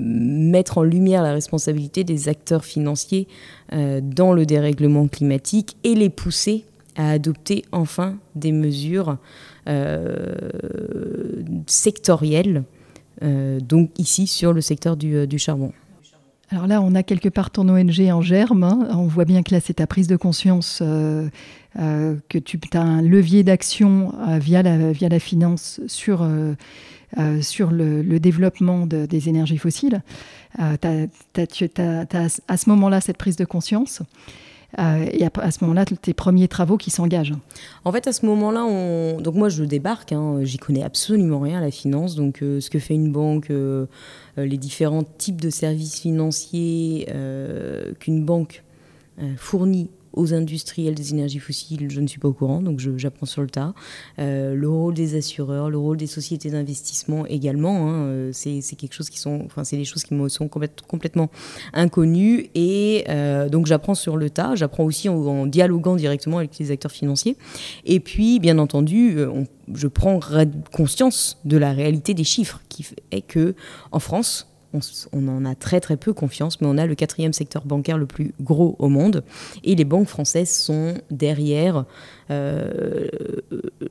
mettre 0.00 0.76
en 0.76 0.82
lumière 0.82 1.22
la 1.22 1.32
responsabilité 1.32 2.04
des 2.04 2.28
acteurs 2.28 2.66
financiers 2.66 3.28
dans 3.72 4.34
le 4.34 4.44
dérèglement 4.44 5.08
climatique 5.08 5.78
et 5.84 5.94
les 5.94 6.10
pousser 6.10 6.66
à 6.96 7.12
adopter 7.12 7.64
enfin 7.72 8.18
des 8.34 8.52
mesures 8.52 9.16
sectorielles, 11.66 12.64
donc 13.22 13.90
ici 13.98 14.26
sur 14.26 14.52
le 14.52 14.60
secteur 14.60 14.96
du 14.98 15.38
charbon. 15.38 15.72
Alors 16.52 16.66
là, 16.66 16.82
on 16.82 16.94
a 16.94 17.02
quelque 17.02 17.30
part 17.30 17.50
ton 17.50 17.66
ONG 17.70 17.98
en 18.12 18.20
germe. 18.20 18.62
Hein. 18.62 18.88
On 18.90 19.06
voit 19.06 19.24
bien 19.24 19.42
que 19.42 19.54
là, 19.54 19.60
c'est 19.60 19.74
ta 19.74 19.86
prise 19.86 20.06
de 20.06 20.16
conscience 20.16 20.80
euh, 20.82 21.30
euh, 21.78 22.16
que 22.28 22.36
tu 22.36 22.60
as 22.74 22.82
un 22.82 23.00
levier 23.00 23.42
d'action 23.42 24.12
euh, 24.28 24.38
via, 24.38 24.62
la, 24.62 25.18
finance 25.18 25.80
sur, 25.86 26.28
sur 27.40 27.70
le, 27.70 28.18
développement 28.18 28.86
des 28.86 29.28
énergies 29.30 29.56
fossiles. 29.56 30.02
tu 30.58 30.60
as, 30.62 32.28
à 32.48 32.56
ce 32.58 32.68
moment-là 32.68 33.00
cette 33.00 33.16
prise 33.16 33.36
de 33.36 33.46
conscience. 33.46 34.02
Euh, 34.78 35.06
et 35.12 35.24
à, 35.24 35.50
ce 35.50 35.64
moment-là, 35.64 35.84
tes 35.84 36.14
premiers 36.14 36.48
travaux 36.48 36.76
qui 36.76 36.90
s'engagent. 36.90 37.34
En 37.84 37.92
fait, 37.92 38.06
à 38.06 38.12
ce 38.12 38.24
moment-là, 38.26 38.64
on... 38.64 39.20
donc 39.20 39.34
moi 39.34 39.48
je 39.48 39.64
débarque, 39.64 40.12
hein, 40.12 40.38
j'y 40.42 40.58
connais 40.58 40.82
absolument 40.82 41.40
rien 41.40 41.58
à 41.58 41.60
la 41.60 41.70
finance, 41.70 42.14
donc 42.14 42.42
euh, 42.42 42.60
ce 42.60 42.70
que 42.70 42.78
fait 42.78 42.94
une 42.94 43.12
banque, 43.12 43.50
euh, 43.50 43.86
les 44.36 44.56
différents 44.56 45.04
types 45.04 45.40
de 45.40 45.50
services 45.50 46.00
financiers 46.00 47.06
qu'une 48.00 48.24
banque 48.24 48.62
fournit 49.36 49.90
aux 50.12 50.34
industriels 50.34 50.94
des 50.94 51.12
énergies 51.12 51.38
fossiles, 51.38 51.90
je 51.90 52.00
ne 52.00 52.06
suis 52.06 52.18
pas 52.18 52.28
au 52.28 52.32
courant, 52.32 52.60
donc 52.60 52.80
j'apprends 52.96 53.26
sur 53.26 53.42
le 53.42 53.48
tas. 53.48 53.74
Euh, 54.18 54.54
le 54.54 54.68
rôle 54.68 54.94
des 54.94 55.16
assureurs, 55.16 55.70
le 55.70 55.78
rôle 55.78 55.96
des 55.96 56.06
sociétés 56.06 56.50
d'investissement 56.50 57.26
également, 57.26 57.88
hein, 57.88 57.94
euh, 58.04 58.30
c'est 58.32 58.76
quelque 58.76 58.94
chose 58.94 59.10
qui 59.10 59.18
sont, 59.18 59.42
enfin 59.44 59.64
c'est 59.64 59.76
des 59.76 59.84
choses 59.84 60.04
qui 60.04 60.14
me 60.14 60.28
sont 60.28 60.48
complètement 60.48 61.30
inconnues 61.72 62.50
et 62.54 63.04
euh, 63.08 63.48
donc 63.48 63.66
j'apprends 63.66 63.94
sur 63.94 64.16
le 64.16 64.30
tas. 64.30 64.54
J'apprends 64.54 64.84
aussi 64.84 65.08
en, 65.08 65.46
dialoguant 65.46 65.96
directement 65.96 66.38
avec 66.38 66.58
les 66.58 66.70
acteurs 66.70 66.92
financiers. 66.92 67.36
Et 67.84 68.00
puis, 68.00 68.38
bien 68.38 68.58
entendu, 68.58 69.16
je 69.72 69.86
prends 69.86 70.20
conscience 70.72 71.38
de 71.44 71.56
la 71.56 71.72
réalité 71.72 72.14
des 72.14 72.24
chiffres, 72.24 72.60
qui 72.68 72.86
est 73.10 73.22
que 73.22 73.54
en 73.90 73.98
France, 73.98 74.51
on, 75.12 75.28
en 75.28 75.44
a 75.44 75.54
très 75.54 75.80
très 75.80 75.96
peu 75.96 76.12
confiance, 76.12 76.60
mais 76.60 76.66
on 76.66 76.78
a 76.78 76.86
le 76.86 76.94
quatrième 76.94 77.32
secteur 77.32 77.64
bancaire 77.64 77.98
le 77.98 78.06
plus 78.06 78.34
gros 78.40 78.76
au 78.78 78.88
monde. 78.88 79.22
Et 79.64 79.74
les 79.74 79.84
banques 79.84 80.08
françaises 80.08 80.50
sont 80.50 80.94
derrière 81.10 81.84
euh, 82.30 83.08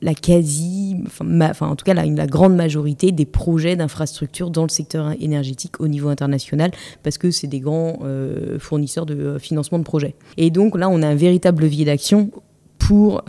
la 0.01 0.13
quasi, 0.13 0.95
enfin, 1.09 1.67
en 1.67 1.75
tout 1.75 1.85
cas 1.85 1.93
la, 1.93 2.27
grande 2.27 2.55
majorité 2.55 3.11
des 3.11 3.25
projets 3.25 3.75
d'infrastructures 3.75 4.49
dans 4.49 4.63
le 4.63 4.69
secteur 4.69 5.13
énergétique 5.19 5.79
au 5.79 5.87
niveau 5.87 6.09
international, 6.09 6.71
parce 7.03 7.17
que 7.17 7.31
c'est 7.31 7.47
des 7.47 7.59
grands 7.59 7.99
euh, 8.03 8.57
fournisseurs 8.59 9.05
de 9.05 9.15
euh, 9.15 9.39
financement 9.39 9.79
de 9.79 9.83
projets. 9.83 10.15
Et 10.37 10.49
donc 10.49 10.77
là, 10.77 10.89
on 10.89 11.01
a 11.01 11.07
un 11.07 11.15
véritable 11.15 11.63
levier 11.63 11.85
d'action 11.85 12.31
pour 12.79 13.23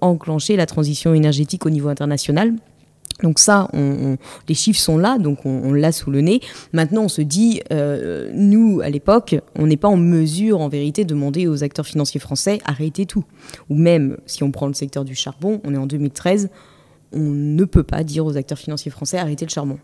enclencher 0.00 0.56
la 0.56 0.66
transition 0.66 1.14
énergétique 1.14 1.64
au 1.64 1.70
niveau 1.70 1.88
international 1.88 2.54
donc 3.24 3.38
ça, 3.38 3.70
les 4.48 4.54
chiffres 4.54 4.78
sont 4.78 4.98
là, 4.98 5.16
donc 5.16 5.46
on, 5.46 5.72
l'a 5.72 5.92
sous 5.92 6.10
le 6.10 6.20
nez. 6.20 6.40
Maintenant, 6.74 7.04
on 7.04 7.08
se 7.08 7.22
dit, 7.22 7.62
euh, 7.72 8.30
nous, 8.34 8.82
à 8.82 8.90
l'époque, 8.90 9.34
on 9.58 9.66
n'est 9.66 9.78
pas 9.78 9.88
en 9.88 9.96
mesure, 9.96 10.60
en 10.60 10.68
vérité, 10.68 11.04
de 11.04 11.08
demander 11.08 11.46
aux 11.46 11.64
acteurs 11.64 11.86
financiers 11.86 12.20
français, 12.20 12.58
arrêtez 12.66 13.06
tout. 13.06 13.24
Ou 13.70 13.76
même, 13.76 14.18
si 14.26 14.42
on 14.42 14.50
prend 14.50 14.66
le 14.66 14.74
secteur 14.74 15.06
du 15.06 15.14
charbon, 15.14 15.62
on 15.64 15.72
est 15.72 15.78
en 15.78 15.86
2013, 15.86 16.50
on 17.14 17.20
ne 17.20 17.64
peut 17.64 17.82
pas 17.82 18.04
dire 18.04 18.26
aux 18.26 18.36
acteurs 18.36 18.58
financiers 18.58 18.90
français, 18.90 19.16
arrêtez 19.16 19.46
le 19.46 19.50
charbon 19.50 19.78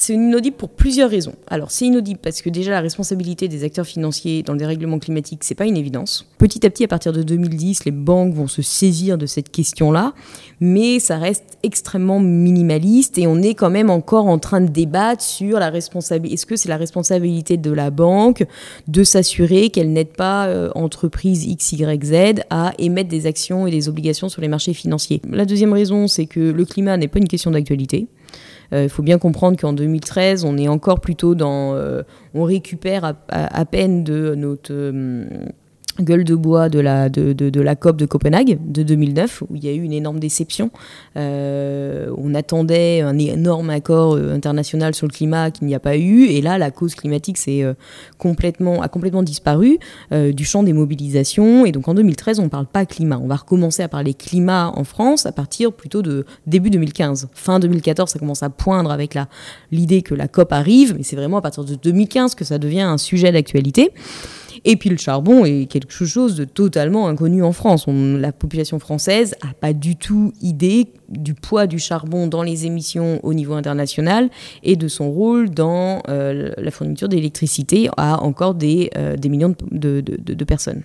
c'est 0.00 0.14
inaudible 0.14 0.56
pour 0.56 0.70
plusieurs 0.70 1.10
raisons. 1.10 1.34
Alors, 1.46 1.70
c'est 1.70 1.86
inaudible 1.86 2.20
parce 2.22 2.42
que 2.42 2.50
déjà, 2.50 2.70
la 2.70 2.80
responsabilité 2.80 3.48
des 3.48 3.64
acteurs 3.64 3.86
financiers 3.86 4.42
dans 4.42 4.52
le 4.52 4.58
dérèglement 4.58 4.98
climatique, 4.98 5.44
c'est 5.44 5.54
pas 5.54 5.66
une 5.66 5.76
évidence. 5.76 6.26
Petit 6.38 6.64
à 6.66 6.70
petit, 6.70 6.84
à 6.84 6.88
partir 6.88 7.12
de 7.12 7.22
2010, 7.22 7.84
les 7.84 7.90
banques 7.90 8.34
vont 8.34 8.48
se 8.48 8.62
saisir 8.62 9.18
de 9.18 9.26
cette 9.26 9.50
question-là, 9.50 10.14
mais 10.60 10.98
ça 10.98 11.18
reste 11.18 11.58
extrêmement 11.62 12.20
minimaliste 12.20 13.18
et 13.18 13.26
on 13.26 13.42
est 13.42 13.54
quand 13.54 13.70
même 13.70 13.90
encore 13.90 14.26
en 14.26 14.38
train 14.38 14.60
de 14.60 14.68
débattre 14.68 15.22
sur 15.22 15.58
la 15.58 15.70
responsabilité. 15.70 16.34
Est-ce 16.34 16.46
que 16.46 16.56
c'est 16.56 16.68
la 16.68 16.76
responsabilité 16.76 17.56
de 17.56 17.70
la 17.70 17.90
banque 17.90 18.46
de 18.88 19.04
s'assurer 19.04 19.70
qu'elle 19.70 19.92
n'aide 19.92 20.12
pas 20.12 20.46
euh, 20.46 20.70
entreprise 20.74 21.44
X, 21.44 21.72
Y, 21.72 22.04
Z 22.04 22.40
à 22.50 22.72
émettre 22.78 23.10
des 23.10 23.26
actions 23.26 23.66
et 23.66 23.70
des 23.70 23.88
obligations 23.88 24.28
sur 24.28 24.40
les 24.40 24.48
marchés 24.48 24.74
financiers? 24.74 25.20
La 25.28 25.44
deuxième 25.44 25.72
raison, 25.72 26.06
c'est 26.06 26.26
que 26.26 26.40
le 26.40 26.64
climat 26.64 26.96
n'est 26.96 27.08
pas 27.08 27.18
une 27.18 27.28
question 27.28 27.50
d'actualité. 27.50 28.08
Euh, 28.72 28.84
il 28.84 28.88
faut 28.88 29.02
bien 29.02 29.18
comprendre 29.18 29.58
qu'en 29.58 29.72
2013, 29.72 30.44
on 30.44 30.56
est 30.56 30.68
encore 30.68 31.00
plutôt 31.00 31.34
dans... 31.34 31.74
Euh, 31.74 32.02
on 32.34 32.44
récupère 32.44 33.04
à, 33.28 33.64
peine 33.64 34.04
de 34.04 34.34
notre 34.36 34.72
euh, 34.72 35.24
gueule 36.02 36.24
de 36.24 36.34
bois 36.34 36.68
de 36.68 36.78
la, 36.78 37.08
de, 37.08 37.32
de, 37.32 37.60
la 37.60 37.76
COP 37.76 37.96
de 37.96 38.06
Copenhague 38.06 38.58
de 38.64 38.82
2009, 38.82 39.42
où 39.48 39.56
il 39.56 39.64
y 39.64 39.68
a 39.68 39.72
eu 39.72 39.82
une 39.82 39.92
énorme 39.92 40.20
déception. 40.20 40.70
Euh, 41.16 42.10
on 42.16 42.34
attendait 42.34 43.00
un 43.00 43.18
énorme 43.18 43.70
accord 43.70 44.14
euh, 44.14 44.34
international 44.34 44.94
sur 44.94 45.06
le 45.06 45.12
climat 45.12 45.50
qu'il 45.50 45.66
n'y 45.66 45.74
a 45.74 45.80
pas 45.80 45.96
eu, 45.96 46.24
et 46.24 46.40
là, 46.40 46.58
la 46.58 46.70
cause 46.70 46.94
climatique 46.94 47.38
euh, 47.48 47.74
complètement, 48.18 48.82
a 48.82 48.88
complètement 48.88 49.22
disparu 49.22 49.78
du 50.10 50.44
champ 50.44 50.62
des 50.62 50.72
mobilisations. 50.72 51.64
Et 51.64 51.72
donc 51.72 51.88
en 51.88 51.94
2013, 51.94 52.40
on 52.40 52.44
ne 52.44 52.48
parle 52.48 52.66
pas 52.66 52.84
climat. 52.86 53.18
On 53.22 53.26
va 53.26 53.36
recommencer 53.36 53.82
à 53.82 53.88
parler 53.88 54.14
climat 54.14 54.72
en 54.74 54.84
France 54.84 55.26
à 55.26 55.32
partir 55.32 55.72
plutôt 55.72 56.02
de 56.02 56.24
début 56.46 56.70
2015. 56.70 57.28
Fin 57.32 57.58
2014, 57.58 58.10
ça 58.10 58.18
commence 58.18 58.42
à 58.42 58.50
poindre 58.50 58.90
avec 58.90 59.16
l'idée 59.70 60.02
que 60.02 60.14
la 60.14 60.28
COP 60.28 60.52
arrive, 60.52 60.94
mais 60.96 61.02
c'est 61.02 61.16
vraiment 61.16 61.38
à 61.38 61.42
partir 61.42 61.64
de 61.64 61.74
2015 61.74 62.34
que 62.34 62.44
ça 62.44 62.58
devient 62.58 62.80
un 62.80 62.98
sujet 62.98 63.32
d'actualité. 63.32 63.92
Et 64.64 64.76
puis 64.76 64.90
le 64.90 64.96
charbon 64.96 65.44
est 65.44 65.66
quelque 65.66 66.04
chose 66.04 66.34
de 66.34 66.44
totalement 66.44 67.08
inconnu 67.08 67.42
en 67.42 67.52
France. 67.52 67.86
la 67.88 68.32
population 68.32 68.78
française 68.78 69.34
n'a 69.44 69.52
pas 69.54 69.72
du 69.72 69.96
tout 69.96 70.32
idée 70.40 70.88
du 71.08 71.34
poids 71.34 71.66
du 71.66 71.78
charbon 71.78 72.26
dans 72.26 72.42
les 72.42 72.66
émissions 72.66 73.20
au 73.22 73.34
niveau 73.34 73.54
international 73.54 74.30
et 74.62 74.76
de 74.76 74.88
son 74.88 75.10
rôle 75.10 75.50
dans 75.50 76.02
euh, 76.08 76.52
la 76.56 76.70
fourniture 76.70 77.08
d'électricité 77.08 77.88
à 77.96 78.22
encore 78.22 78.54
des, 78.54 78.90
euh, 78.96 79.16
millions 79.28 79.54
de 79.70 80.44
personnes. 80.44 80.82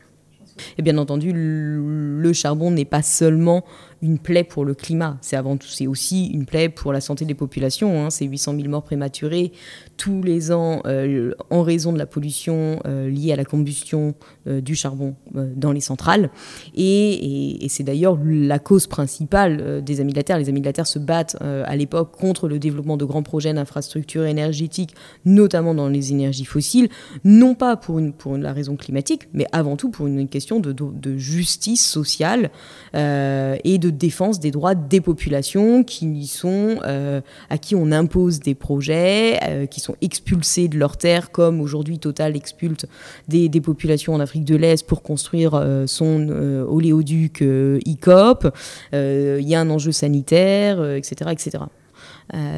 Et 0.77 0.81
bien 0.81 0.97
entendu, 0.97 1.31
le 1.33 2.33
charbon 2.33 2.71
n'est 2.71 2.85
pas 2.85 3.01
seulement 3.01 3.63
une 4.05 4.19
plaie 4.19 4.43
pour 4.43 4.65
le 4.65 4.75
climat. 4.75 5.17
C'est 5.21 5.35
avant 5.35 5.57
tout, 5.57 5.67
c'est 5.67 5.87
aussi 5.87 6.27
une 6.27 6.45
plaie 6.45 6.69
pour 6.69 6.93
la 6.93 7.01
santé 7.01 7.25
des 7.25 7.33
populations. 7.33 8.05
Hein. 8.05 8.09
C'est 8.11 8.25
800 8.25 8.55
000 8.55 8.69
morts 8.69 8.83
prématurés 8.83 9.51
tous 9.97 10.21
les 10.21 10.51
ans 10.51 10.81
euh, 10.85 11.31
en 11.49 11.63
raison 11.63 11.91
de 11.91 11.97
la 11.97 12.05
pollution 12.05 12.79
euh, 12.85 13.09
liée 13.09 13.31
à 13.31 13.35
la 13.35 13.45
combustion 13.45 14.13
euh, 14.47 14.61
du 14.61 14.75
charbon 14.75 15.15
dans 15.33 15.71
les 15.71 15.81
centrales. 15.81 16.29
Et, 16.75 17.65
c'est 17.69 17.83
d'ailleurs 17.83 18.17
la 18.23 18.59
cause 18.59 18.87
principale 18.87 19.83
des 19.83 19.99
amis 19.99 20.13
de 20.13 20.17
la 20.17 20.23
Terre. 20.23 20.37
Les 20.37 20.49
amis 20.49 20.61
de 20.61 20.65
la 20.65 20.71
Terre 20.71 20.87
se 20.87 20.99
battent 20.99 21.35
à 21.41 21.75
l'époque 21.75 22.11
contre 22.17 22.47
le 22.47 22.57
développement 22.57 22.95
de 22.95 23.03
grands 23.03 23.23
projets 23.23 23.53
d'infrastructures 23.53 24.25
énergétiques, 24.25 24.95
notamment 25.25 25.73
dans 25.73 25.89
les 25.89 26.11
énergies 26.11 26.45
fossiles, 26.45 26.87
non 27.25 27.53
pas 27.53 27.75
pour, 27.75 27.99
une, 27.99 28.13
la 28.37 28.53
raison 28.53 28.77
climatique, 28.77 29.27
mais 29.33 29.45
avant 29.51 29.75
tout 29.75 29.89
pour 29.89 30.07
une 30.07 30.29
question 30.29 30.61
de 30.61 31.17
justice 31.17 31.85
sociale 31.85 32.51
et 32.93 33.77
de 33.77 33.89
défense 33.95 34.39
des 34.39 34.51
droits 34.51 34.75
des 34.75 35.01
populations 35.01 35.83
qui 35.83 36.27
sont, 36.27 36.79
euh, 36.85 37.21
à 37.49 37.57
qui 37.57 37.75
on 37.75 37.91
impose 37.91 38.39
des 38.39 38.55
projets, 38.55 39.39
euh, 39.43 39.65
qui 39.65 39.79
sont 39.79 39.95
expulsés 40.01 40.67
de 40.67 40.77
leurs 40.77 40.97
terres, 40.97 41.31
comme 41.31 41.61
aujourd'hui 41.61 41.99
Total 41.99 42.35
expulse 42.35 42.85
des, 43.27 43.49
populations 43.61 44.13
en 44.13 44.19
Afrique 44.19 44.45
de 44.45 44.55
l'Est 44.55 44.85
pour 44.85 45.01
construire 45.01 45.55
euh, 45.55 45.87
son 45.87 46.29
oléoduc 46.29 47.43
ICOP. 47.85 48.47
Il 48.93 49.47
y 49.47 49.55
a 49.55 49.59
un 49.59 49.69
enjeu 49.69 49.91
sanitaire, 49.91 50.83
etc. 50.95 51.31
etc. 51.31 51.63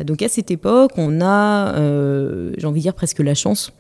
donc 0.06 0.22
à 0.22 0.30
cette 0.30 0.52
époque, 0.52 0.92
on 0.98 1.22
a, 1.22 1.74
j'ai 2.58 2.66
envie 2.66 2.80
de 2.80 2.84
dire, 2.84 2.94
presque 2.94 3.20
la 3.20 3.36
chance 3.36 3.72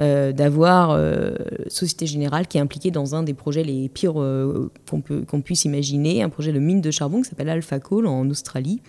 euh, 0.00 0.32
d'avoir 0.32 0.92
euh, 0.92 1.34
Société 1.68 2.06
Générale 2.06 2.46
qui 2.46 2.56
est 2.56 2.60
impliquée 2.60 2.90
dans 2.90 3.14
un 3.14 3.22
des 3.22 3.34
projets 3.34 3.62
les 3.62 3.90
pires 3.90 4.18
euh, 4.20 4.70
qu'on 4.86 5.42
puisse 5.42 5.66
imaginer, 5.66 6.22
un 6.22 6.30
projet 6.30 6.52
de 6.52 6.58
mine 6.58 6.80
de 6.80 6.90
charbon 6.90 7.20
qui 7.20 7.28
s'appelle 7.28 7.50
Alpha 7.50 7.80
Coal 7.80 8.06
en 8.06 8.28
Australie 8.30 8.80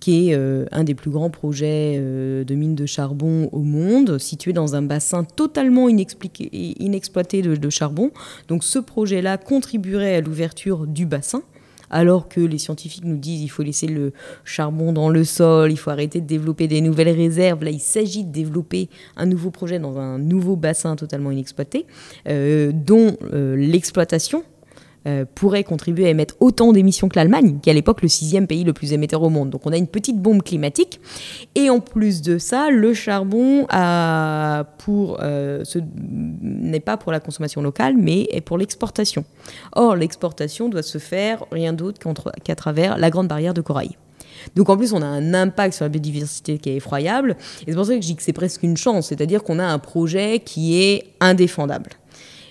qui 0.00 0.30
est 0.30 0.68
un 0.70 0.84
des 0.84 0.94
plus 0.94 1.10
grands 1.10 1.28
projets 1.28 1.98
de 1.98 2.54
mine 2.54 2.76
de 2.76 2.86
charbon 2.86 3.48
au 3.50 3.62
monde, 3.62 4.18
situé 4.18 4.52
dans 4.52 4.76
un 4.76 4.82
bassin 4.82 5.24
totalement 5.24 5.88
inexploité 5.88 7.42
de, 7.42 7.56
de, 7.56 7.68
charbon. 7.68 8.12
Donc 8.46 8.62
ce 8.62 8.78
projet-là 8.78 9.38
contribuerait 9.38 10.14
à 10.14 10.20
l'ouverture 10.20 10.86
du 10.86 11.04
bassin 11.04 11.42
alors 11.90 12.28
que 12.28 12.40
les 12.40 12.58
scientifiques 12.58 13.04
nous 13.04 13.16
disent 13.16 13.42
il 13.42 13.48
faut 13.48 13.62
laisser 13.62 13.86
le 13.86 14.12
charbon 14.44 14.92
dans 14.92 15.08
le 15.08 15.24
sol, 15.24 15.70
il 15.72 15.76
faut 15.76 15.90
arrêter 15.90 16.20
de 16.20 16.26
développer 16.26 16.68
des 16.68 16.80
nouvelles 16.80 17.14
réserves. 17.14 17.64
Là, 17.64 17.70
il 17.70 17.80
s'agit 17.80 18.24
de 18.24 18.32
développer 18.32 18.88
un 19.16 19.26
nouveau 19.26 19.50
projet 19.50 19.78
dans 19.78 19.98
un 19.98 20.18
nouveau 20.18 20.56
bassin 20.56 20.96
totalement 20.96 21.30
inexploité, 21.30 21.86
euh, 22.28 22.72
dont 22.72 23.16
euh, 23.32 23.56
l'exploitation 23.56 24.44
euh, 25.08 25.24
pourrait 25.34 25.64
contribuer 25.64 26.06
à 26.06 26.10
émettre 26.10 26.34
autant 26.38 26.72
d'émissions 26.72 27.08
que 27.08 27.16
l'Allemagne, 27.16 27.58
qui 27.62 27.70
est 27.70 27.72
à 27.72 27.74
l'époque 27.74 28.02
le 28.02 28.08
sixième 28.08 28.46
pays 28.46 28.62
le 28.62 28.74
plus 28.74 28.92
émetteur 28.92 29.22
au 29.22 29.30
monde. 29.30 29.48
Donc 29.48 29.62
on 29.64 29.72
a 29.72 29.78
une 29.78 29.86
petite 29.86 30.20
bombe 30.20 30.42
climatique. 30.42 31.00
Et 31.54 31.70
en 31.70 31.80
plus 31.80 32.20
de 32.20 32.36
ça, 32.36 32.70
le 32.70 32.92
charbon 32.92 33.66
euh, 33.72 34.64
n'est 36.42 36.80
pas 36.80 36.96
pour 36.98 37.10
la 37.10 37.20
consommation 37.20 37.62
locale, 37.62 37.96
mais 37.96 38.28
est 38.32 38.42
pour 38.42 38.58
l'exportation. 38.58 39.24
Or, 39.72 39.96
l'exportation 39.96 40.68
doit 40.68 40.82
se 40.82 40.98
faire 40.98 41.44
rien 41.50 41.72
d'autre 41.72 41.98
qu'à 42.44 42.54
travers 42.54 42.98
la 42.98 43.08
grande 43.08 43.28
barrière 43.28 43.54
de 43.54 43.62
corail. 43.62 43.96
Donc 44.56 44.68
en 44.68 44.76
plus, 44.76 44.92
on 44.92 45.02
a 45.02 45.06
un 45.06 45.34
impact 45.34 45.74
sur 45.74 45.84
la 45.84 45.88
biodiversité 45.88 46.58
qui 46.58 46.70
est 46.70 46.76
effroyable. 46.76 47.36
Et 47.62 47.70
c'est 47.70 47.76
pour 47.76 47.86
ça 47.86 47.94
que 47.94 48.02
je 48.02 48.06
dis 48.06 48.16
que 48.16 48.22
c'est 48.22 48.32
presque 48.32 48.62
une 48.62 48.76
chance, 48.76 49.08
c'est-à-dire 49.08 49.42
qu'on 49.42 49.58
a 49.58 49.64
un 49.64 49.78
projet 49.78 50.40
qui 50.40 50.82
est 50.82 51.14
indéfendable. 51.20 51.90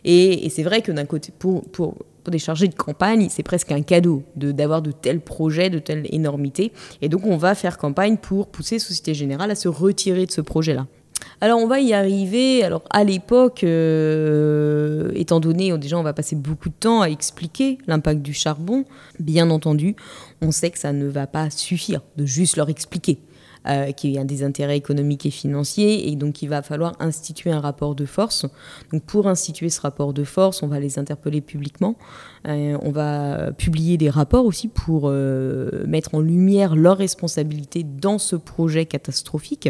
Et, 0.05 0.49
c'est 0.49 0.63
vrai 0.63 0.81
que 0.81 0.91
d'un 0.91 1.05
côté, 1.05 1.31
pour, 1.37 1.63
pour, 1.65 1.95
des 2.27 2.39
chargés 2.39 2.67
de 2.67 2.75
campagne, 2.75 3.27
c'est 3.29 3.43
presque 3.43 3.71
un 3.71 3.81
cadeau 3.81 4.23
d'avoir 4.35 4.81
de, 4.81 4.91
tels 4.91 5.21
projets, 5.21 5.69
de 5.69 5.79
telles 5.79 6.07
énormités. 6.13 6.73
Et 7.01 7.07
donc 7.07 7.25
on 7.25 7.37
va 7.37 7.55
faire 7.55 7.77
campagne 7.77 8.17
pour 8.17 8.47
pousser 8.47 8.79
Société 8.79 9.13
Générale 9.13 9.49
à 9.49 9.55
se 9.55 9.69
retirer 9.69 10.25
de 10.25 10.31
ce 10.31 10.41
projet-là. 10.41 10.87
Alors 11.39 11.59
on 11.59 11.67
va 11.67 11.79
y 11.79 11.93
arriver. 11.93 12.63
Alors 12.63 12.83
à 12.89 13.03
l'époque, 13.03 13.63
euh, 13.63 15.11
étant 15.15 15.39
donné 15.39 15.75
déjà 15.77 15.97
on 15.97 16.03
va 16.03 16.13
passer 16.13 16.35
beaucoup 16.35 16.69
de 16.69 16.75
temps 16.77 17.01
à 17.01 17.09
expliquer 17.09 17.77
l'impact 17.87 18.21
du 18.21 18.33
charbon, 18.33 18.85
bien 19.19 19.49
entendu, 19.49 19.95
on 20.41 20.51
sait 20.51 20.69
que 20.69 20.79
ça 20.79 20.93
ne 20.93 21.07
va 21.07 21.27
pas 21.27 21.49
suffire 21.49 22.01
de 22.17 22.25
juste 22.25 22.57
leur 22.57 22.69
expliquer. 22.69 23.19
Euh, 23.67 23.91
qui 23.91 24.17
a 24.17 24.23
des 24.23 24.43
intérêts 24.43 24.77
économiques 24.77 25.25
et 25.25 25.29
financiers, 25.29 26.09
et 26.09 26.15
donc 26.15 26.41
il 26.41 26.47
va 26.47 26.61
falloir 26.61 26.93
instituer 27.01 27.51
un 27.51 27.59
rapport 27.59 27.95
de 27.95 28.05
force. 28.05 28.45
Donc 28.93 29.03
pour 29.03 29.27
instituer 29.27 29.69
ce 29.69 29.81
rapport 29.81 30.13
de 30.13 30.23
force, 30.23 30.63
on 30.63 30.67
va 30.67 30.79
les 30.79 30.99
interpeller 30.99 31.41
publiquement, 31.41 31.97
on 32.47 32.91
va 32.91 33.51
publier 33.57 33.97
des 33.97 34.09
rapports 34.09 34.45
aussi 34.45 34.67
pour 34.67 35.03
euh, 35.05 35.83
mettre 35.85 36.15
en 36.15 36.21
lumière 36.21 36.75
leurs 36.75 36.97
responsabilités 36.97 37.83
dans 37.83 38.17
ce 38.17 38.35
projet 38.35 38.85
catastrophique. 38.85 39.69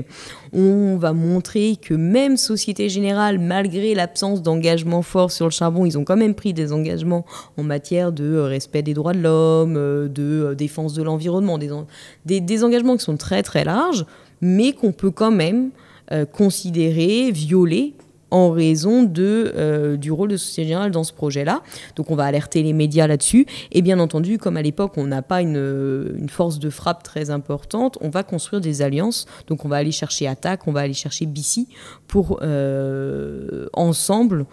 On 0.53 0.97
va 0.97 1.13
montrer 1.13 1.77
que 1.81 1.93
même 1.93 2.37
Société 2.37 2.89
Générale, 2.89 3.39
malgré 3.39 3.95
l'absence 3.95 4.41
d'engagement 4.41 5.01
fort 5.01 5.31
sur 5.31 5.45
le 5.45 5.51
charbon, 5.51 5.85
ils 5.85 5.97
ont 5.97 6.03
quand 6.03 6.17
même 6.17 6.35
pris 6.35 6.53
des 6.53 6.71
engagements 6.71 7.25
en 7.57 7.63
matière 7.63 8.11
de 8.11 8.37
respect 8.37 8.83
des 8.83 8.93
droits 8.93 9.13
de 9.13 9.21
l'homme, 9.21 9.73
de 10.09 10.53
défense 10.55 10.93
de 10.93 11.03
l'environnement, 11.03 11.57
des, 11.57 12.63
engagements 12.63 12.97
qui 12.97 13.03
sont 13.03 13.17
très 13.17 13.43
très 13.43 13.63
larges, 13.63 14.05
mais 14.41 14.73
qu'on 14.73 14.91
peut 14.91 15.11
quand 15.11 15.31
même 15.31 15.71
euh, 16.11 16.25
considérer 16.25 17.31
violer 17.31 17.93
en 18.31 18.51
raison 18.51 19.11
euh, 19.17 19.97
du 19.97 20.11
rôle 20.11 20.29
de 20.29 20.37
Société 20.37 20.69
Générale 20.69 20.91
dans 20.91 21.03
ce 21.03 21.13
projet-là. 21.13 21.61
Donc 21.95 22.11
on 22.11 22.15
va 22.15 22.25
alerter 22.25 22.63
les 22.63 22.73
médias 22.73 23.07
là-dessus. 23.07 23.45
Et 23.71 23.81
bien 23.81 23.99
entendu, 23.99 24.37
comme 24.37 24.57
à 24.57 24.61
l'époque, 24.61 24.93
on 24.97 25.05
n'a 25.05 25.21
pas 25.21 25.41
une, 25.41 26.15
une, 26.17 26.29
force 26.29 26.59
de 26.59 26.69
frappe 26.69 27.03
très 27.03 27.29
importante, 27.29 27.97
on 28.01 28.09
va 28.09 28.23
construire 28.23 28.61
des 28.61 28.81
alliances. 28.81 29.25
Donc 29.47 29.65
on 29.65 29.69
va 29.69 29.77
aller 29.77 29.91
chercher 29.91 30.27
Attac, 30.27 30.67
on 30.67 30.71
va 30.71 30.81
aller 30.81 30.93
chercher 30.93 31.25
BC 31.25 31.67
pour 32.07 32.39
euh, 32.41 33.67
ensemble 33.73 34.45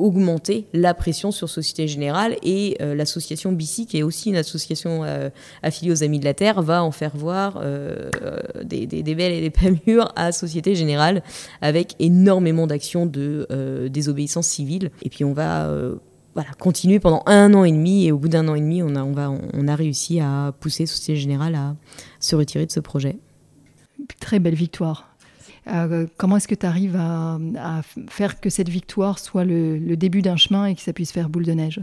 augmenter 0.00 0.66
la 0.72 0.94
pression 0.94 1.30
sur 1.30 1.48
Société 1.48 1.86
Générale 1.86 2.36
et 2.42 2.76
euh, 2.80 2.94
l'association 2.94 3.52
BICI, 3.52 3.86
qui 3.86 3.98
est 3.98 4.02
aussi 4.02 4.30
une 4.30 4.36
association 4.36 5.04
euh, 5.04 5.30
affiliée 5.62 5.92
aux 5.92 6.02
Amis 6.02 6.18
de 6.18 6.24
la 6.24 6.34
Terre, 6.34 6.62
va 6.62 6.82
en 6.82 6.90
faire 6.90 7.16
voir 7.16 7.60
euh, 7.62 8.10
des, 8.62 8.86
belles 8.86 9.32
et 9.32 9.40
des 9.40 9.50
pas 9.50 9.70
mûres 9.86 10.12
à 10.16 10.32
Société 10.32 10.74
Générale 10.74 11.22
avec 11.60 11.94
énormément 11.98 12.66
d'actions 12.66 13.06
de 13.06 13.46
désobéissance 13.90 14.46
civile. 14.46 14.90
Et 15.02 15.10
puis 15.10 15.24
on 15.24 15.32
va 15.32 15.70
continuer 16.58 17.00
pendant 17.00 17.22
un 17.26 17.52
an 17.54 17.64
et 17.64 17.72
demi 17.72 18.06
et 18.06 18.12
au 18.12 18.18
bout 18.18 18.28
d'un 18.28 18.48
an 18.48 18.54
et 18.54 18.60
demi, 18.60 18.82
on 18.82 19.68
a 19.68 19.74
réussi 19.76 20.20
à 20.20 20.54
pousser 20.60 20.86
Société 20.86 21.16
Générale 21.16 21.54
à 21.54 21.76
se 22.18 22.36
retirer 22.36 22.66
de 22.66 22.72
ce 22.72 22.80
projet. 22.80 23.18
Très 24.20 24.38
belle 24.38 24.54
victoire. 24.54 25.09
Euh, 25.70 26.06
comment 26.16 26.36
est-ce 26.36 26.48
que 26.48 26.54
tu 26.54 26.66
arrives 26.66 26.96
à, 26.96 27.38
faire 28.08 28.40
que 28.40 28.50
cette 28.50 28.68
victoire 28.68 29.18
soit 29.18 29.44
le, 29.44 29.96
début 29.96 30.22
d'un 30.22 30.36
chemin 30.36 30.66
et 30.66 30.74
que 30.74 30.80
ça 30.80 30.92
puisse 30.92 31.12
faire 31.12 31.28
boule 31.28 31.46
de 31.46 31.52
neige? 31.52 31.80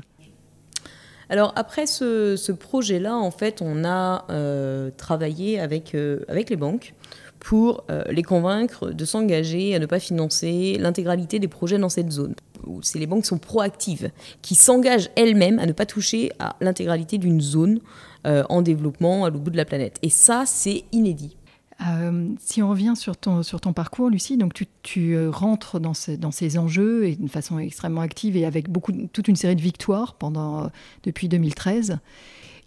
Alors 1.29 1.53
après 1.55 1.87
ce, 1.87 2.51
projet-là, 2.51 3.15
en 3.15 3.31
fait, 3.31 3.61
on 3.61 3.83
a 3.83 4.25
euh, 4.29 4.91
travaillé 4.95 5.59
avec, 5.59 5.93
euh, 5.93 6.19
avec 6.27 6.49
les 6.49 6.55
banques 6.55 6.93
pour 7.39 7.85
les 8.09 8.23
convaincre 8.23 8.89
de 8.89 9.05
s'engager 9.05 9.75
à 9.75 9.79
ne 9.79 9.85
pas 9.85 9.99
financer 9.99 10.75
l'intégralité 10.79 11.37
des 11.37 11.47
projets 11.47 11.77
dans 11.77 11.87
cette 11.87 12.11
zone. 12.11 12.33
C'est 12.81 12.97
les 12.97 13.05
banques 13.05 13.21
qui 13.21 13.27
sont 13.27 13.37
proactives, 13.37 14.09
qui 14.41 14.55
s'engagent 14.55 15.11
elles-mêmes 15.15 15.59
à 15.59 15.67
ne 15.67 15.71
pas 15.71 15.85
toucher 15.85 16.31
à 16.39 16.55
l'intégralité 16.61 17.19
d'une 17.19 17.39
zone 17.39 17.79
en 18.25 18.61
développement 18.63 19.23
à 19.23 19.29
l'autre 19.29 19.43
bout 19.43 19.51
de 19.51 19.55
la 19.57 19.65
planète. 19.65 19.97
Et 20.01 20.09
ça, 20.09 20.43
c'est 20.45 20.83
inédit. 20.91 21.37
Euh, 21.85 22.29
si 22.39 22.63
on 22.63 22.69
revient 22.69 22.93
sur 22.95 23.17
ton, 23.17 23.43
parcours, 23.73 24.09
Lucie, 24.09 24.37
donc 24.37 24.53
tu, 24.81 25.13
euh, 25.13 25.29
rentres 25.29 25.79
dans, 25.79 25.93
dans, 26.17 26.31
ces 26.31 26.57
enjeux 26.57 27.05
et 27.05 27.15
d'une 27.15 27.29
façon 27.29 27.59
extrêmement 27.59 28.01
active 28.01 28.35
et 28.35 28.45
avec 28.45 28.69
beaucoup, 28.69 28.91
toute 28.91 29.27
une 29.27 29.35
série 29.35 29.55
de 29.55 29.61
victoires 29.61 30.15
pendant, 30.15 30.65
euh, 30.65 30.67
depuis 31.03 31.29
2013. 31.29 31.99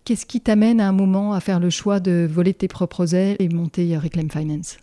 Qu'est-ce 0.05 0.27
qui 0.27 0.41
t'amène 0.41 0.81
à 0.81 0.89
un 0.89 0.93
moment 0.93 1.33
à 1.33 1.41
faire 1.41 1.61
le 1.61 1.71
choix 1.71 2.01
de 2.01 2.29
voler 2.31 2.55
tes 2.55 2.69
propres 2.69 3.15
ailes 3.15 3.37
et 3.39 3.49
monter 3.49 3.97
Reclaim 3.99 4.29
Finance? 4.31 4.79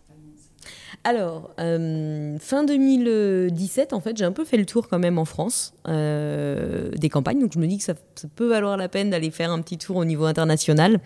Alors, 1.03 1.51
euh, 1.59 2.37
fin 2.39 2.63
2017, 2.65 3.93
en 3.93 4.01
fait, 4.01 4.17
j'ai 4.17 4.25
un 4.25 4.31
peu 4.31 4.43
fait 4.43 4.57
le 4.57 4.65
tour 4.65 4.89
quand 4.89 4.99
même 4.99 5.17
en 5.17 5.25
France 5.25 5.73
euh, 5.87 6.89
des 6.91 7.07
campagnes. 7.07 7.39
Donc, 7.39 7.53
je 7.53 7.59
me 7.59 7.67
dis 7.67 7.77
que 7.77 7.83
ça, 7.83 7.93
peut 8.35 8.47
valoir 8.47 8.75
la 8.75 8.89
peine 8.89 9.09
d'aller 9.09 9.31
faire 9.31 9.51
un 9.51 9.61
petit 9.61 9.77
tour 9.77 9.95
au 9.95 10.05
niveau 10.05 10.25
international. 10.25 10.99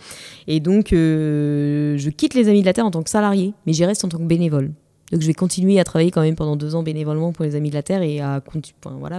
Et 0.48 0.60
donc, 0.60 0.92
euh, 0.94 1.98
je 1.98 2.10
quitte 2.10 2.34
les 2.34 2.50
Amis 2.50 2.62
de 2.62 2.66
la 2.66 2.74
Terre 2.74 2.86
en 2.86 2.92
tant 2.92 3.04
que 3.04 3.10
salarié, 3.10 3.54
mais 3.66 3.74
j'y 3.74 3.86
reste 3.86 4.04
en 4.04 4.10
tant 4.10 4.18
que 4.18 4.24
bénévole. 4.24 4.72
Donc, 5.12 5.22
je 5.22 5.28
vais 5.28 5.34
continuer 5.34 5.80
à 5.80 5.84
travailler 5.84 6.12
quand 6.12 6.22
même 6.22 6.36
pendant 6.36 6.56
deux 6.56 6.76
ans 6.76 6.84
bénévolement 6.84 7.32
pour 7.34 7.46
les 7.46 7.56
Amis 7.56 7.70
de 7.70 7.76
la 7.76 7.84
Terre 7.84 8.02
et 8.02 8.20
à 8.20 8.42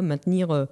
maintenir 0.03 0.67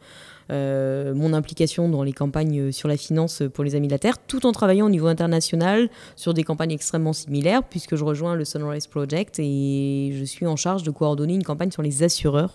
euh, 0.50 1.14
mon 1.14 1.32
implication 1.32 1.88
dans 1.88 2.02
les 2.02 2.12
campagnes 2.12 2.72
sur 2.72 2.88
la 2.88 2.96
finance 2.96 3.42
pour 3.52 3.62
les 3.62 3.74
Amis 3.74 3.86
de 3.86 3.92
la 3.92 3.98
Terre, 3.98 4.16
tout 4.18 4.46
en 4.46 4.52
travaillant 4.52 4.86
au 4.86 4.90
niveau 4.90 5.06
international 5.06 5.88
sur 6.16 6.34
des 6.34 6.42
campagnes 6.42 6.72
extrêmement 6.72 7.12
similaires, 7.12 7.62
puisque 7.62 7.96
je 7.96 8.04
rejoins 8.04 8.34
le 8.34 8.44
Sunrise 8.44 8.86
Project 8.86 9.38
et 9.38 10.12
je 10.18 10.24
suis 10.24 10.46
en 10.46 10.56
charge 10.56 10.82
de 10.82 10.90
coordonner 10.90 11.34
une 11.34 11.44
campagne 11.44 11.70
sur 11.70 11.82
les 11.82 12.02
assureurs. 12.02 12.54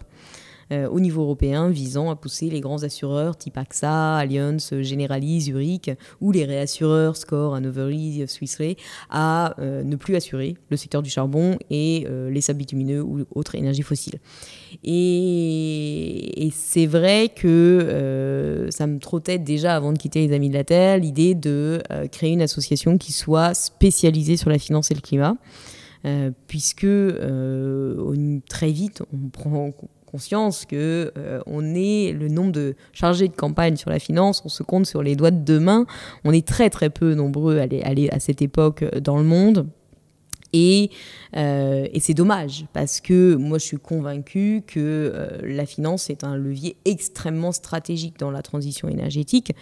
Euh, 0.71 0.87
au 0.89 0.99
niveau 0.99 1.21
européen 1.21 1.69
visant 1.69 2.09
à 2.09 2.15
pousser 2.15 2.49
les 2.49 2.59
grands 2.59 2.83
assureurs 2.83 3.37
type 3.37 3.57
AXA, 3.57 4.17
Allianz, 4.17 4.81
Generali, 4.81 5.41
Zurich 5.41 5.91
ou 6.21 6.31
les 6.31 6.45
réassureurs 6.45 7.17
Score, 7.17 7.55
Hannover 7.55 8.25
Swiss 8.27 8.57
Re 8.57 8.75
à 9.09 9.55
euh, 9.59 9.83
ne 9.83 9.95
plus 9.95 10.15
assurer 10.15 10.57
le 10.69 10.77
secteur 10.77 11.01
du 11.01 11.09
charbon 11.09 11.57
et 11.69 12.07
les 12.29 12.41
sables 12.41 12.59
bitumineux 12.59 13.01
ou 13.01 13.25
autres 13.35 13.55
énergies 13.55 13.83
fossiles. 13.83 14.19
Et, 14.83 16.51
c'est 16.53 16.85
vrai 16.85 17.29
que 17.33 17.47
euh, 17.47 18.71
ça 18.71 18.87
me 18.87 18.99
trottait 18.99 19.39
déjà 19.39 19.75
avant 19.75 19.93
de 19.93 19.97
quitter 19.97 20.27
les 20.27 20.33
Amis 20.33 20.49
de 20.49 20.53
la 20.53 20.63
Terre 20.63 20.97
l'idée 20.97 21.35
de 21.35 21.81
euh, 21.91 22.07
créer 22.07 22.31
une 22.31 22.41
association 22.41 22.97
qui 22.97 23.11
soit 23.11 23.53
spécialisée 23.53 24.37
sur 24.37 24.49
la 24.49 24.59
finance 24.59 24.91
et 24.91 24.95
le 24.95 25.01
climat, 25.01 25.37
euh, 26.05 26.31
puisque 26.47 26.87
très 28.49 28.71
vite 28.71 29.03
on 29.13 29.29
prend 29.29 29.71
conscience 30.15 30.65
que 30.65 31.11
on 31.45 31.75
est 31.75 32.13
le 32.13 32.27
nombre 32.29 32.51
de 32.51 32.75
chargés 32.93 33.27
de 33.27 33.35
campagne 33.35 33.75
sur 33.75 33.89
la 33.89 33.99
finance, 33.99 34.41
on 34.45 34.49
se 34.49 34.63
compte 34.63 34.85
sur 34.85 35.03
les 35.03 35.15
doigts 35.15 35.31
de 35.31 35.39
deux 35.39 35.59
mains. 35.59 35.85
On 36.23 36.31
est 36.31 36.47
très 36.47 36.69
très 36.69 36.89
peu 36.89 37.15
nombreux 37.15 37.59
à 37.59 38.19
cette 38.19 38.41
époque 38.41 38.83
dans 38.99 39.17
le 39.17 39.23
monde. 39.25 39.67
Euh, 41.35 41.87
et, 41.91 41.99
c'est 41.99 42.13
dommage 42.13 42.65
parce 42.73 43.01
que 43.01 43.35
moi 43.35 43.57
je 43.57 43.65
suis 43.65 43.77
convaincue 43.77 44.63
que 44.65 44.79
euh, 44.79 45.27
la 45.43 45.65
finance 45.65 46.09
est 46.09 46.23
un 46.23 46.37
levier 46.37 46.77
extrêmement 46.85 47.51
stratégique 47.51 48.17
dans 48.19 48.31
la 48.31 48.41
transition 48.41 48.87
énergétique, 48.87 49.53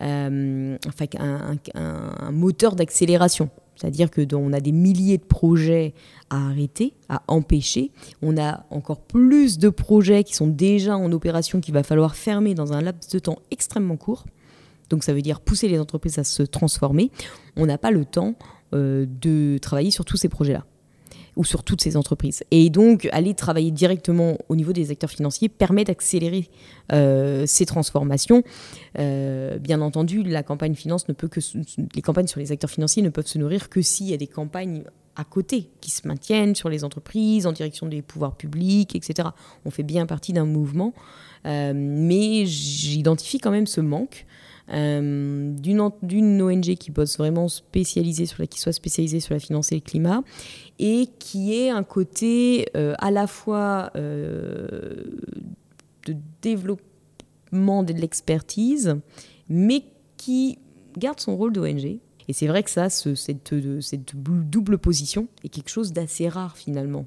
euh, 0.00 0.76
enfin 0.88 1.06
un, 1.18 2.30
moteur 2.32 2.74
d'accélération. 2.74 3.50
C'est-à-dire 3.80 4.10
que 4.10 4.34
on 4.34 4.52
a 4.52 4.60
des 4.60 4.72
milliers 4.72 5.16
de 5.16 5.24
projets 5.24 5.94
à 6.28 6.48
arrêter, 6.48 6.92
à 7.08 7.22
empêcher. 7.28 7.92
On 8.20 8.36
a 8.36 8.66
encore 8.70 9.00
plus 9.00 9.58
de 9.58 9.70
projets 9.70 10.22
qui 10.22 10.34
sont 10.34 10.48
déjà 10.48 10.96
en 10.96 11.10
opération 11.12 11.60
qu'il 11.60 11.72
va 11.72 11.82
falloir 11.82 12.14
fermer 12.14 12.54
dans 12.54 12.74
un 12.74 12.82
laps 12.82 13.10
de 13.10 13.18
temps 13.18 13.38
extrêmement 13.50 13.96
court. 13.96 14.26
Donc 14.90 15.02
ça 15.02 15.14
veut 15.14 15.22
dire 15.22 15.40
pousser 15.40 15.68
les 15.68 15.78
entreprises 15.78 16.18
à 16.18 16.24
se 16.24 16.42
transformer. 16.42 17.10
On 17.56 17.64
n'a 17.64 17.78
pas 17.78 17.90
le 17.90 18.04
temps 18.04 18.34
euh, 18.74 19.06
de 19.08 19.56
travailler 19.58 19.90
sur 19.90 20.04
tous 20.04 20.18
ces 20.18 20.28
projets-là 20.28 20.66
ou 21.36 21.44
sur 21.44 21.62
toutes 21.62 21.80
ces 21.80 21.96
entreprises. 21.96 22.42
Et 22.50 22.70
donc, 22.70 23.08
aller 23.12 23.34
travailler 23.34 23.70
directement 23.70 24.36
au 24.48 24.56
niveau 24.56 24.72
des 24.72 24.90
acteurs 24.90 25.10
financiers 25.10 25.48
permet 25.48 25.84
d'accélérer 25.84 26.48
euh, 26.92 27.44
ces 27.46 27.66
transformations. 27.66 28.42
Euh, 28.98 29.58
bien 29.58 29.80
entendu, 29.80 30.22
les 30.22 30.42
campagnes 30.42 30.74
sur 30.74 32.40
les 32.40 32.52
acteurs 32.52 32.70
financiers 32.70 33.02
ne 33.02 33.08
peuvent 33.08 33.26
se 33.26 33.38
nourrir 33.38 33.68
que 33.68 33.82
s'il 33.82 34.06
y 34.08 34.14
a 34.14 34.16
des 34.16 34.26
campagnes 34.26 34.84
à 35.16 35.24
côté 35.24 35.68
qui 35.80 35.90
se 35.90 36.06
maintiennent 36.06 36.54
sur 36.54 36.68
les 36.68 36.84
entreprises, 36.84 37.46
en 37.46 37.52
direction 37.52 37.86
des 37.86 38.00
pouvoirs 38.00 38.36
publics, 38.36 38.94
etc. 38.94 39.28
On 39.64 39.70
fait 39.70 39.82
bien 39.82 40.06
partie 40.06 40.32
d'un 40.32 40.46
mouvement, 40.46 40.94
mais 41.44 42.46
j'identifie 42.46 43.38
quand 43.38 43.50
même 43.50 43.66
ce 43.66 43.80
manque 43.80 44.26
euh, 44.72 45.50
d'une 45.52 46.42
ONG 46.42 46.76
qui 46.76 46.90
bosse 46.90 47.18
vraiment 47.18 47.48
spécialisée 47.48 48.26
sur 48.26 48.40
la, 48.40 48.46
qui 48.46 48.60
soit 48.60 48.72
spécialisée 48.72 49.18
sur 49.18 49.34
la 49.34 49.40
finance 49.40 49.72
et 49.72 49.74
le 49.74 49.80
climat, 49.80 50.22
et 50.82 51.08
qui 51.18 51.52
ait 51.52 51.68
un 51.68 51.84
côté 51.84 52.66
euh, 52.74 52.94
à 52.98 53.10
la 53.10 53.26
fois 53.26 53.90
euh, 53.96 55.04
de 56.06 56.16
développement 56.40 57.82
de 57.82 57.92
l'expertise, 57.92 58.96
mais 59.50 59.84
qui 60.16 60.58
garde 60.96 61.20
son 61.20 61.36
rôle 61.36 61.52
d'ONG. 61.52 61.98
Et 62.28 62.32
c'est 62.32 62.46
vrai 62.46 62.62
que 62.62 62.70
ça, 62.70 62.88
cette, 62.88 63.54
cette 63.80 64.16
double 64.16 64.78
position 64.78 65.28
est 65.44 65.50
quelque 65.50 65.68
chose 65.68 65.92
d'assez 65.92 66.28
rare 66.28 66.56
finalement. 66.56 67.04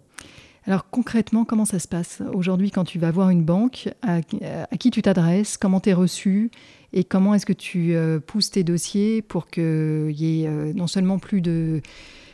Alors 0.65 0.89
concrètement, 0.89 1.43
comment 1.43 1.65
ça 1.65 1.79
se 1.79 1.87
passe 1.87 2.21
aujourd'hui 2.33 2.71
quand 2.71 2.85
tu 2.85 2.99
vas 2.99 3.11
voir 3.11 3.29
une 3.29 3.43
banque? 3.43 3.89
À, 4.01 4.21
qui 4.21 4.91
tu 4.91 5.01
t'adresses? 5.01 5.57
Comment 5.57 5.79
tu 5.79 5.89
es 5.89 5.93
reçu? 5.93 6.51
Et 6.93 7.03
comment 7.03 7.33
est-ce 7.33 7.45
que 7.45 7.53
tu 7.53 7.95
euh, 7.95 8.19
pousses 8.19 8.51
tes 8.51 8.63
dossiers 8.63 9.21
pour 9.21 9.47
qu'il 9.47 10.11
y 10.11 10.43
ait 10.43 10.47
euh, 10.47 10.73
non 10.73 10.87
seulement 10.87 11.17
plus 11.19 11.41
de 11.41 11.81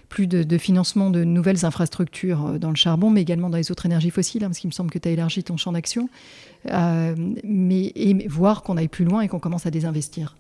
plus 0.10 0.28
de, 0.28 0.58
financement 0.58 1.10
de 1.10 1.24
nouvelles 1.24 1.66
infrastructures 1.66 2.48
euh, 2.48 2.58
dans 2.58 2.70
le 2.70 2.76
charbon, 2.76 3.10
mais 3.10 3.22
également 3.22 3.50
dans 3.50 3.58
les 3.58 3.72
autres 3.72 3.86
énergies 3.86 4.10
fossiles, 4.10 4.44
hein, 4.44 4.48
parce 4.48 4.60
qu'il 4.60 4.68
me 4.68 4.74
semble 4.74 4.92
que 4.92 5.00
tu 5.00 5.08
as 5.08 5.12
élargi 5.12 5.44
ton 5.44 5.58
champ 5.58 5.72
d'action, 5.72 6.10
mais 6.66 7.92
et 7.96 8.28
voir 8.28 8.64
qu'on 8.64 8.76
aille 8.78 8.88
plus 8.88 9.06
loin 9.06 9.22
et 9.22 9.28
qu'on 9.28 9.40
commence 9.40 9.66
à 9.66 9.72
désinvestir. 9.72 10.36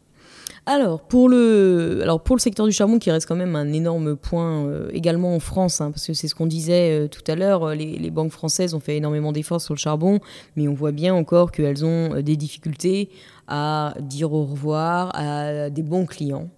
Alors 0.65 1.01
pour, 1.01 1.29
le, 1.29 2.05
secteur 2.37 2.65
du 2.65 2.71
charbon, 2.71 2.99
qui 2.99 3.11
reste 3.11 3.27
quand 3.27 3.35
même 3.35 3.55
un 3.55 3.71
énorme 3.73 4.15
point 4.15 4.65
euh, 4.65 4.89
également 4.93 5.35
en 5.35 5.39
France, 5.39 5.81
hein, 5.81 5.91
parce 5.91 6.05
que 6.05 6.13
c'est 6.13 6.27
ce 6.27 6.35
qu'on 6.35 6.45
disait 6.45 7.05
euh, 7.05 7.07
tout 7.07 7.23
à 7.27 7.35
l'heure, 7.35 7.63
euh, 7.63 7.75
les, 7.75 8.11
banques 8.11 8.31
françaises 8.31 8.73
ont 8.73 8.79
fait 8.79 8.97
énormément 8.97 9.31
d'efforts 9.31 9.61
sur 9.61 9.73
le 9.73 9.79
charbon, 9.79 10.19
mais 10.55 10.67
on 10.67 10.73
voit 10.73 10.91
bien 10.91 11.13
encore 11.13 11.51
qu'elles 11.51 11.85
ont 11.85 12.21
des 12.21 12.35
difficultés 12.35 13.09
à 13.47 13.93
dire 13.99 14.31
au 14.33 14.43
revoir 14.45 15.11
à 15.15 15.69
des 15.69 15.83
bons 15.83 16.05
clients 16.05 16.49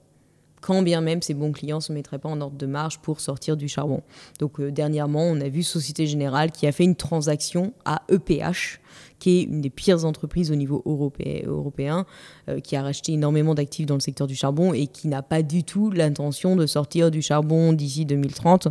quand 0.62 0.82
bien 0.82 1.02
même 1.02 1.22
ces 1.22 1.34
bons 1.34 1.52
clients 1.52 1.78
ne 1.78 1.82
se 1.82 1.92
mettraient 1.92 2.20
pas 2.20 2.30
en 2.30 2.40
ordre 2.40 2.58
de 2.58 2.66
marche 2.66 3.00
pour 3.00 3.20
sortir 3.20 3.58
du 3.58 3.68
charbon. 3.68 4.02
Donc 4.40 4.62
dernièrement, 4.62 5.24
on 5.24 5.42
a 5.42 5.50
vu 5.50 5.64
Société 5.64 6.08
Générale 6.08 6.52
qui 6.52 6.68
a 6.68 6.72
fait 6.72 6.84
une 6.84 6.96
transaction 6.96 7.74
à 7.86 8.04
EPH, 8.10 8.80
qui 9.22 9.40
est 9.40 9.44
une 9.44 9.62
des 9.62 9.70
pires 9.70 10.04
entreprises 10.06 10.52
au 10.52 10.56
niveau 10.56 10.82
européen, 10.86 12.06
euh, 12.50 12.60
qui 12.60 12.76
a 12.76 12.82
racheté 12.82 13.14
énormément 13.14 13.54
d'actifs 13.54 13.86
dans 13.86 13.94
le 13.96 14.02
secteur 14.02 14.28
du 14.28 14.36
charbon 14.36 14.74
et 14.74 14.88
qui 14.88 15.08
n'a 15.08 15.22
pas 15.22 15.44
du 15.44 15.64
tout 15.64 15.92
l'intention 15.92 16.56
de 16.56 16.66
sortir 16.66 17.12
du 17.12 17.22
charbon 17.22 17.74
d'ici 17.74 18.06
2030 18.06 18.68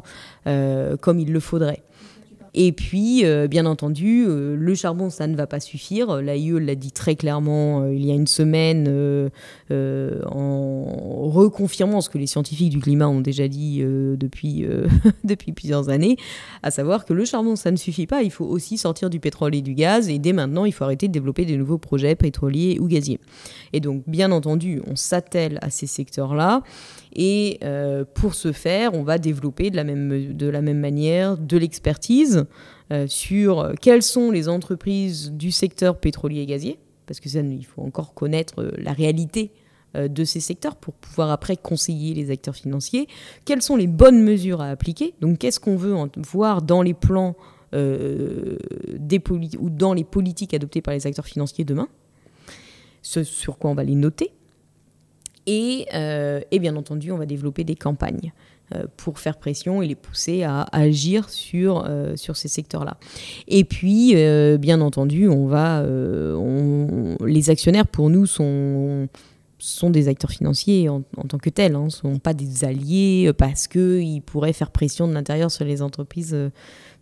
euh, 0.47 0.97
comme 0.97 1.21
il 1.21 1.33
le 1.33 1.41
faudrait. 1.41 1.83
Et 2.55 2.73
puis, 2.73 3.25
euh, 3.25 3.47
bien 3.47 3.65
entendu, 3.67 4.25
euh, 4.27 4.57
le 4.57 4.75
charbon, 4.75 5.09
ça 5.11 5.27
ne 5.27 5.37
va 5.37 5.47
pas 5.47 5.61
suffire. 5.61 6.17
L'AIE 6.17 6.59
l'a 6.59 6.75
dit 6.75 6.91
très 6.91 7.15
clairement 7.15 7.83
euh, 7.83 7.95
il 7.95 8.05
y 8.05 8.11
a 8.11 8.15
une 8.15 8.27
semaine 8.27 8.89
en 9.71 11.31
reconfirmant 11.31 12.01
ce 12.01 12.09
que 12.09 12.19
les 12.19 12.27
scientifiques 12.27 12.71
du 12.71 12.81
climat 12.81 13.09
ont 13.09 13.21
déjà 13.21 13.47
dit 13.49 13.81
depuis, 14.17 14.67
plusieurs 15.55 15.89
années, 15.89 16.17
à 16.63 16.71
savoir 16.71 17.05
que 17.05 17.13
le 17.13 17.25
charbon, 17.25 17.57
ça 17.57 17.71
ne 17.71 17.77
suffit 17.77 18.07
pas. 18.07 18.23
Il 18.23 18.31
faut 18.31 18.45
aussi 18.45 18.79
sortir 18.79 19.11
du 19.11 19.21
pétrole 19.21 19.55
et 19.55 19.63
du 19.63 19.75
gaz. 19.75 20.09
Et 20.09 20.19
dès 20.19 20.33
maintenant, 20.33 20.65
il 20.65 20.73
faut 20.73 20.85
arrêter 20.85 21.09
de 21.09 21.13
développer 21.13 21.45
des 21.45 21.57
nouveaux 21.57 21.79
projets 21.79 22.15
pétroliers 22.15 22.79
ou 22.81 22.89
gaziers. 22.89 23.21
Et 23.73 23.81
donc, 23.81 24.03
bien 24.07 24.33
entendu, 24.33 24.83
on 24.87 24.97
s'attelle 24.97 25.59
à 25.63 25.71
ces 25.71 25.87
secteurs-là. 25.87 26.63
Et 27.15 27.61
pour 28.15 28.35
ce 28.35 28.53
faire, 28.53 28.95
on 28.95 29.03
va 29.03 29.19
développer 29.19 29.71
de 29.71 29.77
la 30.49 30.63
même 30.63 30.81
manière 30.81 31.37
de 31.37 31.57
l'expertise 31.57 32.40
euh, 32.93 33.07
sur 33.07 33.73
quelles 33.81 34.03
sont 34.03 34.31
les 34.31 34.49
entreprises 34.49 35.33
du 35.33 35.51
secteur 35.51 35.99
pétrolier 35.99 36.41
et 36.41 36.47
gazier, 36.47 36.79
parce 37.07 37.21
que 37.21 37.29
ça, 37.29 37.41
il 37.41 37.65
faut 37.65 37.83
encore 37.83 38.15
connaître 38.15 38.61
euh, 38.61 38.73
la 38.79 38.93
réalité 38.93 39.53
de 39.97 40.23
ces 40.23 40.39
secteurs 40.39 40.77
pour 40.77 40.95
pouvoir 40.95 41.33
après 41.33 41.57
conseiller 41.57 42.15
les 42.15 42.31
acteurs 42.31 42.55
financiers. 42.55 43.09
Quelles 43.45 43.61
sont 43.61 43.75
les 43.75 43.89
bonnes 43.89 44.23
mesures 44.23 44.61
à 44.61 44.69
appliquer? 44.69 45.15
Donc, 45.21 45.39
qu'est-ce 45.39 45.59
qu'on 45.59 45.75
veut 45.75 45.97
voir 46.17 46.63
dans 46.63 46.83
les 46.83 46.95
plans 46.95 47.35
ou 47.73 49.71
dans 49.71 49.93
les 49.93 50.05
politiques 50.05 50.55
adoptées 50.55 50.81
par 50.81 50.95
les 50.95 51.09
acteurs 51.09 51.27
financiers 51.27 51.65
demain? 51.65 51.89
Ce 53.03 53.25
sur 53.25 53.59
quoi 53.59 53.73
on 53.73 53.75
va 53.75 53.83
les 53.83 53.97
noter. 53.97 54.31
Euh, 55.49 56.41
et, 56.51 56.59
bien 56.59 56.77
entendu, 56.77 57.11
on 57.13 57.17
va 57.17 57.27
développer 57.27 57.65
des 57.65 57.75
campagnes. 57.75 58.33
euh, 58.33 58.50
pour 58.97 59.19
faire 59.19 59.37
pression 59.37 59.83
et 59.83 59.89
les 59.89 59.95
pousser 59.95 60.43
à, 60.45 60.67
agir 60.73 61.29
sur, 61.29 61.85
euh, 61.87 62.17
sur 62.17 62.37
ces 62.37 62.49
secteurs-là. 62.49 62.97
Et 63.49 63.65
puis, 63.65 64.15
bien 64.59 64.81
entendu, 64.81 65.29
on 65.29 65.47
va, 65.47 65.85
les 67.25 67.51
actionnaires, 67.51 67.87
pour 67.87 68.11
nous, 68.11 68.27
sont 68.27 69.09
sont 69.63 69.91
des 69.91 70.09
acteurs 70.09 70.31
financiers 70.31 70.89
en, 70.89 71.03
tant 71.03 71.37
que 71.37 71.51
tels, 71.51 71.75
hein, 71.75 71.85
ne 71.85 71.91
sont 71.91 72.19
pas 72.19 72.33
des 72.33 72.65
alliés 72.65 73.31
parce 73.37 73.69
qu'ils 73.69 74.23
pourraient 74.23 74.55
faire 74.55 74.71
pression 74.71 75.07
de 75.07 75.13
l'intérieur 75.13 75.51
sur 75.51 75.67
les 75.67 75.83
entreprises 75.83 76.35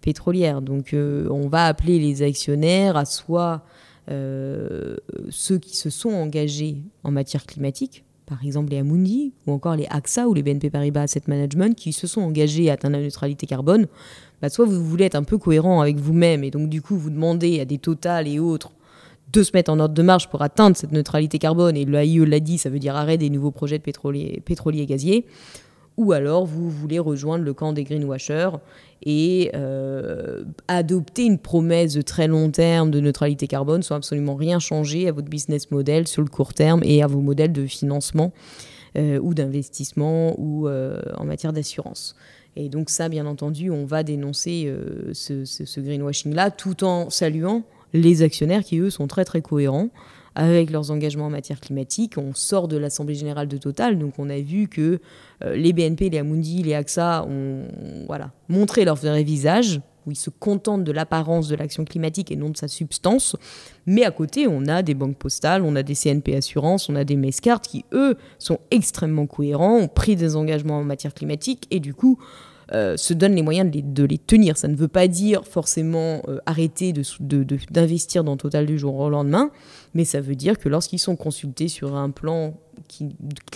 pétrolières. 0.01 0.61
Donc 0.61 0.93
on 0.93 1.49
va 1.49 1.67
appeler 1.67 2.01
les 2.01 2.23
actionnaires 2.23 2.97
à 2.97 3.05
soit 3.05 3.63
ceux 4.09 5.59
qui 5.59 5.77
se 5.77 5.89
sont 5.89 6.11
engagés 6.11 6.83
en 7.05 7.13
matière 7.13 7.47
climatique, 7.47 8.05
par 8.29 8.45
exemple 8.45 8.71
les 8.71 8.79
Amundi 8.79 9.33
ou 9.47 9.53
encore 9.53 9.75
les 9.75 9.87
AXA 9.91 10.29
ou 10.29 10.35
les 10.35 10.43
BNP 10.43 10.71
Paribas 10.71 11.03
Asset 11.03 11.23
Management 11.27 11.75
qui 11.75 11.93
se 11.93 12.07
sont 12.07 12.21
engagés 12.21 12.71
à 12.71 12.75
atteindre 12.75 12.97
la 12.97 13.03
neutralité 13.03 13.47
carbone, 13.47 13.87
bah, 14.43 14.51
soit 14.51 14.67
vous 14.67 14.85
voulez 14.85 15.07
être 15.07 15.15
un 15.15 15.23
peu 15.23 15.39
cohérent 15.39 15.81
avec 15.81 15.97
vous-même 15.97 16.45
et 16.45 16.51
donc 16.51 16.69
du 16.69 16.83
coup 16.83 16.97
vous 16.97 17.11
demandez 17.11 17.61
à 17.61 17.65
des 17.65 17.79
Total 17.79 18.29
et 18.29 18.39
autres 18.39 18.71
de 19.33 19.43
se 19.43 19.51
mettre 19.55 19.71
en 19.71 19.79
ordre 19.79 19.95
de 19.95 20.03
marche 20.03 20.29
pour 20.29 20.43
atteindre 20.43 20.77
cette 20.77 20.93
neutralité 20.93 21.39
carbone 21.39 21.77
et 21.77 21.85
l'AIE 21.85 22.25
l'a 22.25 22.41
dit, 22.41 22.59
ça 22.59 22.71
veut 22.71 22.79
dire 22.79 22.97
arrêt 22.97 23.19
des 23.19 23.31
nouveaux 23.31 23.51
projets 23.51 23.79
de 23.79 23.83
pétroliers, 23.83 24.43
pétroliers 24.45 24.83
et 24.83 24.87
gaziers 24.87 25.27
ou 25.99 26.13
alors 26.13 26.47
vous 26.47 26.71
voulez 26.71 27.01
rejoindre 27.01 27.45
le 27.45 27.53
camp 27.53 27.75
des 27.75 27.85
greenwashers 27.85 28.51
et 29.03 29.51
euh, 29.55 30.45
adopter 30.69 31.25
une 31.25 31.39
promesse 31.39 31.95
de 31.95 32.03
très 32.03 32.29
long 32.29 32.51
terme 32.51 32.91
de 32.91 33.01
neutralité 33.01 33.49
carbone 33.49 33.83
sans 33.83 33.97
absolument 33.97 34.37
rien 34.37 34.61
changer 34.61 35.09
à 35.09 35.13
votre 35.13 35.29
business 35.29 35.71
model 35.71 36.07
sur 36.07 36.23
le 36.23 36.29
court 36.29 36.55
terme 36.55 36.83
et 36.85 37.03
à 37.03 37.09
vos 37.09 37.21
modèles 37.21 37.53
de 37.53 37.67
financement 37.67 38.33
euh, 38.97 39.19
ou 39.21 39.35
d'investissement 39.35 40.35
ou 40.39 40.69
euh, 40.69 41.03
en 41.17 41.25
matière 41.25 41.53
d'assurance. 41.53 42.15
Et 42.55 42.69
donc 42.69 42.91
ça, 42.91 43.09
bien 43.09 43.27
entendu, 43.27 43.71
on 43.71 43.85
va 43.85 44.03
dénoncer 44.03 44.73
ce, 45.13 45.45
ce 45.45 45.81
greenwashing-là 45.81 46.51
tout 46.51 46.83
en 46.83 47.11
saluant 47.11 47.63
les 47.93 48.23
actionnaires 48.23 48.63
qui, 48.63 48.79
eux, 48.79 48.91
sont 48.91 49.07
très 49.07 49.25
très 49.25 49.43
cohérents 49.43 49.91
avec 50.39 50.71
leurs 50.71 50.93
engagements 50.93 51.27
en 51.27 51.31
matière 51.31 51.61
climatique. 51.61 52.15
On 52.17 52.33
sort 52.33 52.69
de 52.69 52.77
l'Assemblée 52.77 53.17
générale 53.17 53.49
de 53.49 53.57
Total, 53.57 53.99
donc 53.99 54.15
on 54.19 54.31
a 54.31 54.39
vu 54.39 54.69
que 54.69 55.01
euh, 55.45 55.57
les 55.57 55.73
BNP, 55.73 56.11
les 56.11 56.19
Amundi, 56.19 56.63
les 56.63 56.75
AXA 56.75 57.27
ont 57.29 57.65
montré 58.49 58.85
leur 58.85 58.95
vrai 58.95 59.25
visage, 59.25 59.81
où 60.07 60.13
ils 60.13 60.17
se 60.17 60.31
contentent 60.31 60.85
de 60.85 60.93
l'apparence 60.93 61.49
de 61.49 61.57
l'action 61.57 61.85
climatique 61.85 62.31
et 62.31 62.37
non 62.37 62.51
de 62.51 62.57
sa 62.57 62.69
substance. 62.69 63.35
Mais 63.85 64.05
à 64.05 64.13
côté, 64.13 64.47
on 64.47 64.67
a 64.67 64.83
des 64.83 64.95
banques 64.95 65.17
postales, 65.17 65.63
on 65.63 65.75
a 65.75 65.83
des 65.83 65.97
CNP 65.97 66.37
Assurances, 66.37 66.89
on 66.89 66.95
a 66.95 67.03
des 67.03 67.17
Mescart 67.17 67.61
qui, 67.61 67.85
eux, 67.93 68.17
sont 68.39 68.61
extrêmement 68.71 69.27
cohérents, 69.27 69.77
ont 69.77 69.89
pris 69.89 70.15
des 70.15 70.37
engagements 70.37 70.79
en 70.79 70.85
matière 70.85 71.15
climatique 71.15 71.67
et 71.73 71.81
du 71.81 71.95
coup, 71.95 72.17
euh, 72.73 72.99
se 72.99 73.15
donnent 73.15 73.35
les 73.35 73.43
moyens 73.43 73.71
de 73.71 74.05
les, 74.05 74.19
tenir. 74.19 74.59
Ça 74.59 74.69
ne 74.69 74.77
veut 74.77 74.89
pas 74.89 75.09
dire 75.09 75.47
forcément 75.47 76.23
euh, 76.29 76.39
arrêter 76.45 76.93
d'investir 77.71 78.25
dans 78.25 78.37
Total 78.37 78.67
du 78.67 78.79
jour 78.79 78.97
au 78.97 79.09
lendemain, 79.09 79.51
mais 79.95 80.05
ça 80.05 80.21
veut 80.21 80.35
dire 80.35 80.59
que 80.59 80.69
lorsqu'ils 80.69 80.99
sont 80.99 81.17
consultés 81.17 81.69
sur 81.69 81.97
un 81.97 82.11
plan 82.11 82.55
qui 82.87 83.09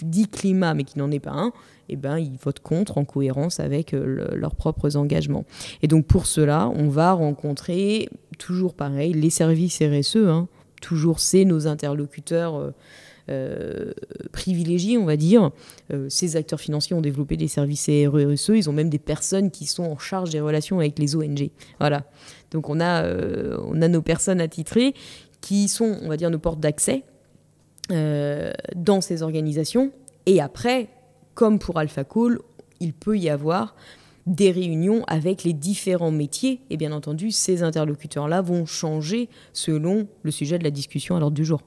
dit 0.02 0.28
climat 0.28 0.74
mais 0.74 0.84
qui 0.84 0.98
n'en 0.98 1.10
est 1.10 1.20
pas 1.20 1.32
un, 1.32 1.52
eh 1.90 1.96
ben, 1.96 2.18
ils 2.18 2.36
votent 2.42 2.60
contre 2.60 2.96
en 2.96 3.04
cohérence 3.04 3.60
avec 3.60 3.92
euh, 3.92 4.28
leurs 4.34 4.56
propres 4.56 4.96
engagements. 4.96 5.44
Et 5.82 5.88
donc 5.88 6.06
pour 6.06 6.26
cela, 6.26 6.70
on 6.74 6.88
va 6.88 7.12
rencontrer 7.12 8.08
toujours 8.38 8.72
pareil 8.74 9.12
les 9.12 9.30
services 9.30 9.82
RSE, 9.82 10.16
hein. 10.16 10.48
toujours 10.80 11.20
c'est 11.20 11.44
nos 11.44 11.66
interlocuteurs. 11.66 12.72
Euh, 13.28 13.92
privilégiés, 14.32 14.98
on 14.98 15.04
va 15.04 15.16
dire. 15.16 15.50
ces 16.08 16.36
acteurs 16.36 16.60
financiers 16.60 16.96
ont 16.96 17.00
développé 17.00 17.36
des 17.36 17.48
services 17.48 17.88
RSE, 17.88 18.50
ils 18.54 18.68
ont 18.68 18.72
même 18.72 18.90
des 18.90 18.98
personnes 18.98 19.50
qui 19.50 19.66
sont 19.66 19.84
en 19.84 19.98
charge 19.98 20.30
des 20.30 20.40
relations 20.40 20.78
avec 20.78 20.98
les 20.98 21.16
ONG. 21.16 21.50
Voilà. 21.78 22.04
Donc 22.50 22.68
on 22.68 22.80
a, 22.80 23.04
on 23.64 23.80
a 23.80 23.88
nos 23.88 24.02
personnes 24.02 24.40
attitrées 24.40 24.94
qui 25.42 25.68
sont, 25.68 25.98
on 26.02 26.08
va 26.08 26.16
dire, 26.16 26.30
nos 26.30 26.38
portes 26.38 26.60
d'accès 26.60 27.04
euh, 27.90 28.52
dans 28.74 29.02
ces 29.02 29.22
organisations. 29.22 29.92
Et 30.24 30.40
après, 30.40 30.88
comme 31.34 31.58
pour 31.58 31.78
Alpha 31.78 32.04
Call, 32.04 32.38
il 32.80 32.94
peut 32.94 33.18
y 33.18 33.28
avoir 33.28 33.74
des 34.26 34.52
réunions 34.52 35.04
avec 35.08 35.42
les 35.42 35.52
différents 35.52 36.12
métiers. 36.12 36.60
Et 36.70 36.76
bien 36.76 36.92
entendu, 36.92 37.32
ces 37.32 37.62
interlocuteurs-là 37.62 38.40
vont 38.40 38.64
changer 38.66 39.28
selon 39.52 40.06
le 40.22 40.30
sujet 40.30 40.58
de 40.58 40.64
la 40.64 40.70
discussion 40.70 41.16
à 41.16 41.20
l'ordre 41.20 41.34
du 41.34 41.44
jour. 41.44 41.60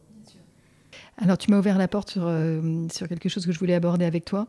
Alors, 1.18 1.38
tu 1.38 1.50
m'as 1.50 1.60
ouvert 1.60 1.78
la 1.78 1.88
porte 1.88 2.12
sur, 2.12 2.24
euh, 2.26 2.88
sur 2.92 3.08
quelque 3.08 3.30
chose 3.30 3.46
que 3.46 3.52
je 3.52 3.60
voulais 3.60 3.74
aborder 3.74 4.06
avec 4.06 4.26
toi. 4.26 4.48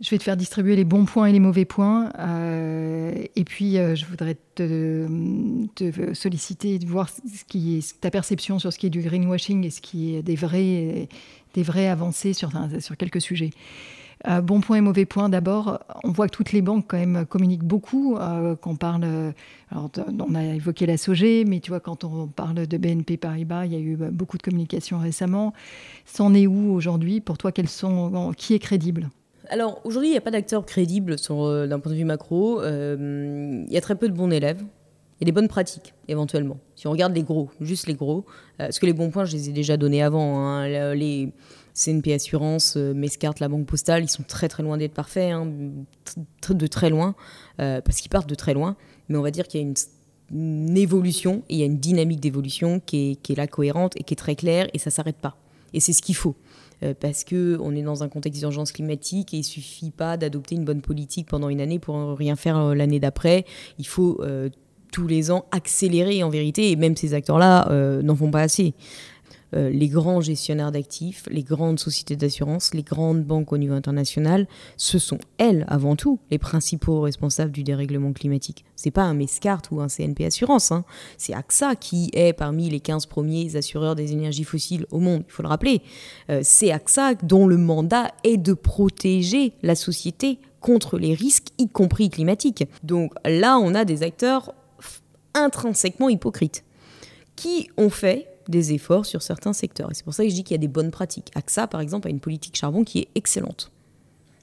Je 0.00 0.10
vais 0.10 0.18
te 0.18 0.24
faire 0.24 0.36
distribuer 0.36 0.76
les 0.76 0.84
bons 0.84 1.04
points 1.04 1.26
et 1.26 1.32
les 1.32 1.40
mauvais 1.40 1.64
points. 1.64 2.10
Euh, 2.18 3.14
et 3.36 3.44
puis, 3.44 3.78
euh, 3.78 3.94
je 3.94 4.04
voudrais 4.04 4.36
te, 4.54 5.06
solliciter 6.12 6.78
de 6.78 6.86
voir 6.86 7.08
ce 7.08 7.44
qui 7.46 7.78
est, 7.78 8.00
ta 8.00 8.10
perception 8.10 8.58
sur 8.58 8.72
ce 8.72 8.78
qui 8.78 8.86
est 8.86 8.90
du 8.90 9.00
greenwashing 9.00 9.64
et 9.64 9.70
ce 9.70 9.80
qui 9.80 10.16
est 10.16 10.22
des 10.22 10.36
vrais, 10.36 11.08
des 11.54 11.86
avancées 11.86 12.32
sur, 12.32 12.50
sur 12.80 12.96
quelques 12.96 13.20
sujets. 13.20 13.50
Euh, 14.26 14.40
bon 14.40 14.60
point 14.60 14.76
et 14.76 14.80
mauvais 14.80 15.04
point. 15.04 15.28
D'abord, 15.28 15.80
on 16.02 16.10
voit 16.10 16.28
que 16.28 16.34
toutes 16.34 16.52
les 16.52 16.62
banques 16.62 16.86
quand 16.88 16.98
même 16.98 17.26
communiquent 17.26 17.64
beaucoup. 17.64 18.16
qu'on 18.60 18.76
parle, 18.76 19.04
alors, 19.70 19.90
on 20.26 20.34
a 20.34 20.44
évoqué 20.44 20.86
la 20.86 20.96
SOG, 20.96 21.46
mais 21.46 21.60
tu 21.60 21.70
vois, 21.70 21.80
quand 21.80 22.04
on 22.04 22.26
parle 22.26 22.66
de 22.66 22.76
BNP 22.76 23.16
Paribas, 23.16 23.66
il 23.66 23.72
y 23.72 23.76
a 23.76 23.78
eu 23.78 23.96
beaucoup 23.96 24.38
de 24.38 24.42
communication 24.42 24.98
récemment. 24.98 25.52
C'en 26.06 26.34
est 26.34 26.46
où 26.46 26.72
aujourd'hui 26.72 27.20
Pour 27.20 27.38
toi, 27.38 27.52
quels 27.52 27.68
sont, 27.68 28.32
qui 28.36 28.54
est 28.54 28.58
crédible? 28.58 29.10
Alors 29.50 29.80
aujourd'hui, 29.84 30.08
il 30.08 30.12
n'y 30.12 30.18
a 30.18 30.22
pas 30.22 30.30
d'acteur 30.30 30.64
crédible 30.64 31.16
euh, 31.30 31.66
d'un 31.66 31.78
point 31.78 31.92
de 31.92 31.96
vue 31.96 32.04
macro. 32.04 32.62
Il 32.62 33.66
y 33.70 33.76
a 33.76 33.80
très 33.80 33.94
peu 33.94 34.08
de 34.08 34.14
bons 34.14 34.30
élèves. 34.30 34.62
Il 35.20 35.22
y 35.22 35.24
a 35.24 35.26
des 35.26 35.32
bonnes 35.32 35.48
pratiques, 35.48 35.94
éventuellement. 36.08 36.58
Si 36.74 36.88
on 36.88 36.90
regarde 36.90 37.14
les 37.14 37.22
gros, 37.22 37.48
juste 37.60 37.86
les 37.86 37.94
gros, 37.94 38.24
parce 38.58 38.80
que 38.80 38.86
les 38.86 38.92
bons 38.92 39.10
points, 39.10 39.24
je 39.24 39.32
les 39.32 39.48
ai 39.48 39.52
déjà 39.52 39.76
donnés 39.76 40.02
avant. 40.02 40.40
Hein. 40.40 40.94
les 40.94 41.32
CNP 41.74 42.14
Assurance, 42.14 42.76
Mescart, 42.76 43.34
la 43.40 43.48
Banque 43.48 43.66
Postale, 43.66 44.04
ils 44.04 44.08
sont 44.08 44.22
très 44.22 44.48
très 44.48 44.62
loin 44.62 44.76
d'être 44.76 44.94
parfaits, 44.94 45.32
hein. 45.32 45.50
de 46.48 46.66
très 46.66 46.88
loin, 46.88 47.16
parce 47.56 48.00
qu'ils 48.00 48.10
partent 48.10 48.28
de 48.28 48.36
très 48.36 48.54
loin. 48.54 48.76
Mais 49.08 49.18
on 49.18 49.22
va 49.22 49.32
dire 49.32 49.48
qu'il 49.48 49.60
y 49.60 49.64
a 49.64 49.66
une 49.66 49.74
évolution, 50.76 51.42
il 51.48 51.58
y 51.58 51.62
a 51.62 51.66
une 51.66 51.78
dynamique 51.78 52.20
d'évolution 52.20 52.80
qui 52.80 53.18
est, 53.28 53.36
là 53.36 53.46
cohérente 53.46 53.94
et 53.96 54.02
qui 54.02 54.14
est 54.14 54.16
très 54.16 54.36
claire, 54.36 54.68
et 54.72 54.78
ça 54.78 54.90
s'arrête 54.90 55.16
pas. 55.16 55.36
Et 55.72 55.80
c'est 55.80 55.92
ce 55.92 56.02
qu'il 56.02 56.16
faut. 56.16 56.36
Euh, 56.82 56.94
parce 56.98 57.24
qu'on 57.24 57.74
est 57.74 57.82
dans 57.82 58.02
un 58.02 58.08
contexte 58.08 58.40
d'urgence 58.40 58.72
climatique 58.72 59.32
et 59.32 59.38
il 59.38 59.44
suffit 59.44 59.90
pas 59.90 60.16
d'adopter 60.16 60.56
une 60.56 60.64
bonne 60.64 60.80
politique 60.80 61.28
pendant 61.28 61.48
une 61.48 61.60
année 61.60 61.78
pour 61.78 62.16
rien 62.16 62.34
faire 62.34 62.58
euh, 62.58 62.74
l'année 62.74 62.98
d'après. 62.98 63.44
Il 63.78 63.86
faut 63.86 64.20
euh, 64.22 64.48
tous 64.92 65.06
les 65.06 65.30
ans 65.30 65.44
accélérer 65.50 66.22
en 66.22 66.30
vérité, 66.30 66.70
et 66.70 66.76
même 66.76 66.96
ces 66.96 67.14
acteurs-là 67.14 67.68
n'en 68.02 68.14
font 68.14 68.30
pas 68.30 68.42
assez. 68.42 68.74
Euh, 69.54 69.70
les 69.70 69.88
grands 69.88 70.20
gestionnaires 70.20 70.72
d'actifs, 70.72 71.24
les 71.30 71.42
grandes 71.42 71.78
sociétés 71.78 72.16
d'assurance, 72.16 72.74
les 72.74 72.82
grandes 72.82 73.22
banques 73.22 73.52
au 73.52 73.58
niveau 73.58 73.74
international, 73.74 74.46
ce 74.76 74.98
sont 74.98 75.18
elles, 75.38 75.64
avant 75.68 75.96
tout, 75.96 76.18
les 76.30 76.38
principaux 76.38 77.02
responsables 77.02 77.52
du 77.52 77.62
dérèglement 77.62 78.12
climatique. 78.12 78.64
C'est 78.76 78.90
pas 78.90 79.02
un 79.02 79.14
Mescart 79.14 79.62
ou 79.70 79.80
un 79.80 79.88
CNP 79.88 80.24
Assurance, 80.24 80.72
hein. 80.72 80.84
c'est 81.18 81.34
AXA 81.34 81.76
qui 81.76 82.10
est 82.12 82.32
parmi 82.32 82.68
les 82.68 82.80
15 82.80 83.06
premiers 83.06 83.56
assureurs 83.56 83.94
des 83.94 84.12
énergies 84.12 84.44
fossiles 84.44 84.86
au 84.90 84.98
monde, 84.98 85.24
il 85.26 85.32
faut 85.32 85.42
le 85.42 85.48
rappeler. 85.48 85.82
Euh, 86.30 86.40
c'est 86.42 86.72
AXA 86.72 87.14
dont 87.22 87.46
le 87.46 87.56
mandat 87.56 88.08
est 88.24 88.36
de 88.36 88.52
protéger 88.52 89.52
la 89.62 89.74
société 89.74 90.38
contre 90.60 90.98
les 90.98 91.14
risques, 91.14 91.48
y 91.58 91.68
compris 91.68 92.08
climatiques. 92.08 92.64
Donc 92.82 93.12
là, 93.24 93.58
on 93.58 93.74
a 93.74 93.84
des 93.84 94.02
acteurs 94.02 94.54
intrinsèquement 95.34 96.08
hypocrites 96.08 96.64
qui 97.36 97.68
ont 97.76 97.90
fait 97.90 98.33
des 98.48 98.72
efforts 98.72 99.06
sur 99.06 99.22
certains 99.22 99.52
secteurs. 99.52 99.90
Et 99.90 99.94
c'est 99.94 100.04
pour 100.04 100.14
ça 100.14 100.24
que 100.24 100.30
je 100.30 100.34
dis 100.34 100.44
qu'il 100.44 100.54
y 100.54 100.58
a 100.58 100.58
des 100.58 100.68
bonnes 100.68 100.90
pratiques. 100.90 101.30
AXA, 101.34 101.66
par 101.66 101.80
exemple, 101.80 102.08
a 102.08 102.10
une 102.10 102.20
politique 102.20 102.56
charbon 102.56 102.84
qui 102.84 103.00
est 103.00 103.08
excellente. 103.14 103.70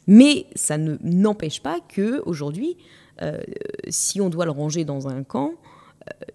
Mais 0.08 0.48
ça 0.56 0.78
ne 0.78 0.98
n'empêche 1.04 1.62
pas 1.62 1.80
que 1.80 2.22
aujourd'hui, 2.26 2.78
euh, 3.22 3.40
si 3.90 4.20
on 4.22 4.30
doit 4.30 4.46
le 4.46 4.52
ranger 4.52 4.84
dans 4.84 5.08
un 5.08 5.24
camp, 5.24 5.54
euh, 6.08 6.26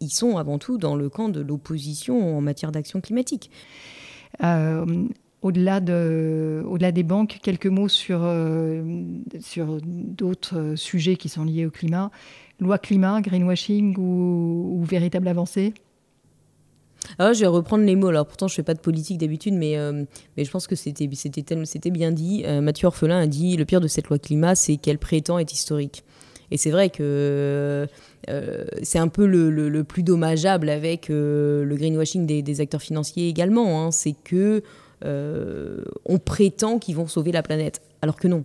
ils 0.00 0.10
sont 0.10 0.36
avant 0.36 0.58
tout 0.58 0.78
dans 0.78 0.94
le 0.94 1.08
camp 1.08 1.28
de 1.28 1.40
l'opposition 1.40 2.38
en 2.38 2.40
matière 2.40 2.70
d'action 2.70 3.00
climatique. 3.00 3.50
Euh, 4.42 5.06
au-delà, 5.42 5.80
de, 5.80 6.62
au-delà 6.66 6.92
des 6.92 7.02
banques, 7.02 7.38
quelques 7.42 7.66
mots 7.66 7.88
sur, 7.88 8.20
sur 9.40 9.78
d'autres 9.82 10.74
sujets 10.76 11.16
qui 11.16 11.28
sont 11.28 11.44
liés 11.44 11.66
au 11.66 11.70
climat. 11.70 12.10
Loi 12.60 12.78
climat, 12.78 13.20
greenwashing 13.20 13.96
ou, 13.98 14.82
véritable 14.84 15.28
avancée? 15.28 15.74
Ah, 17.18 17.32
je 17.32 17.40
vais 17.40 17.46
reprendre 17.46 17.84
les 17.84 17.96
mots. 17.96 18.08
Alors, 18.08 18.26
pourtant, 18.26 18.48
je 18.48 18.54
fais 18.54 18.62
pas 18.62 18.74
de 18.74 18.80
politique 18.80 19.18
d'habitude, 19.18 19.54
mais, 19.54 19.78
euh, 19.78 20.04
mais 20.36 20.44
je 20.44 20.50
pense 20.50 20.66
que 20.66 20.76
c'était, 20.76 21.06
bien 21.90 22.12
dit. 22.12 22.44
Euh, 22.46 22.60
Mathieu 22.60 22.86
Orphelin 22.86 23.18
a 23.18 23.26
dit 23.26 23.56
le 23.56 23.64
pire 23.64 23.80
de 23.80 23.88
cette 23.88 24.08
loi 24.08 24.18
climat, 24.18 24.54
c'est 24.54 24.76
qu'elle 24.76 24.98
prétend 24.98 25.38
être 25.38 25.52
historique. 25.52 26.04
Et 26.50 26.56
c'est 26.56 26.70
vrai 26.70 26.88
que 26.88 27.86
euh, 28.30 28.64
c'est 28.82 28.98
un 28.98 29.08
peu 29.08 29.26
le, 29.26 29.50
le, 29.50 29.84
plus 29.84 30.02
dommageable 30.02 30.70
avec 30.70 31.08
le 31.08 31.74
greenwashing 31.76 32.26
des, 32.26 32.40
des, 32.40 32.60
acteurs 32.62 32.80
financiers 32.80 33.28
également. 33.28 33.84
Hein. 33.84 33.90
c'est 33.90 34.14
que 34.24 34.62
on 35.04 36.18
prétend 36.18 36.78
qu'ils 36.78 36.96
vont 36.96 37.06
sauver 37.06 37.32
la 37.32 37.42
planète, 37.42 37.82
alors 38.02 38.16
que 38.16 38.28
non. 38.28 38.44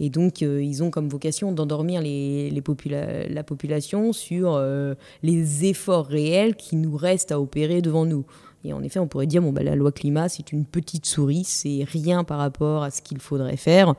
Et 0.00 0.10
donc, 0.10 0.42
euh, 0.42 0.62
ils 0.62 0.82
ont 0.82 0.90
comme 0.90 1.08
vocation 1.08 1.52
d'endormir 1.52 2.00
les, 2.00 2.50
la 2.50 3.42
population 3.42 4.12
sur 4.12 4.54
euh, 4.54 4.94
les 5.22 5.66
efforts 5.66 6.06
réels 6.06 6.56
qui 6.56 6.76
nous 6.76 6.96
restent 6.96 7.32
à 7.32 7.40
opérer 7.40 7.82
devant 7.82 8.04
nous. 8.04 8.24
Et 8.64 8.72
en 8.72 8.82
effet, 8.82 8.98
on 8.98 9.08
pourrait 9.08 9.26
dire, 9.26 9.42
bon, 9.42 9.52
bah, 9.52 9.62
la 9.62 9.74
loi 9.74 9.92
climat, 9.92 10.28
c'est 10.28 10.52
une 10.52 10.64
petite 10.64 11.06
souris, 11.06 11.44
c'est 11.44 11.84
rien 11.84 12.24
par 12.24 12.38
rapport 12.38 12.82
à 12.82 12.90
ce 12.90 13.02
qu'il 13.02 13.18
faudrait 13.18 13.56
faire. 13.56 13.94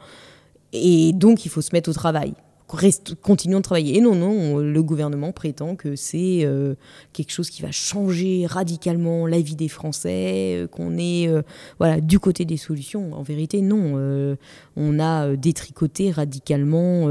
Et 0.72 1.14
donc, 1.14 1.46
il 1.46 1.50
faut 1.50 1.62
se 1.62 1.74
mettre 1.74 1.90
au 1.90 1.94
travail 1.94 2.34
continuons 2.68 3.60
de 3.60 3.64
travailler. 3.64 3.98
Et 3.98 4.02
non, 4.02 4.16
non, 4.16 4.58
le 4.58 4.84
gouvernement 4.84 5.32
prétend 5.32 5.76
que 5.76 5.96
c'est 5.96 6.42
euh, 6.44 6.76
quelque 7.14 7.32
chose 7.32 7.50
qui 7.50 7.62
va 7.62 7.72
changer 7.72 8.46
radicalement 8.48 9.28
la 9.28 9.40
vie 9.42 9.56
des 9.56 9.68
Français, 9.68 10.56
euh, 10.56 10.68
qu'on 10.68 10.98
est 10.98 11.28
euh, 11.28 11.42
voilà, 11.80 12.02
du 12.02 12.20
côté 12.20 12.46
des 12.46 12.58
solutions. 12.58 13.14
En 13.14 13.24
vérité, 13.24 13.62
non. 13.62 14.38
on 14.76 15.00
a 15.00 15.36
détricoté 15.36 16.12
radicalement 16.12 17.08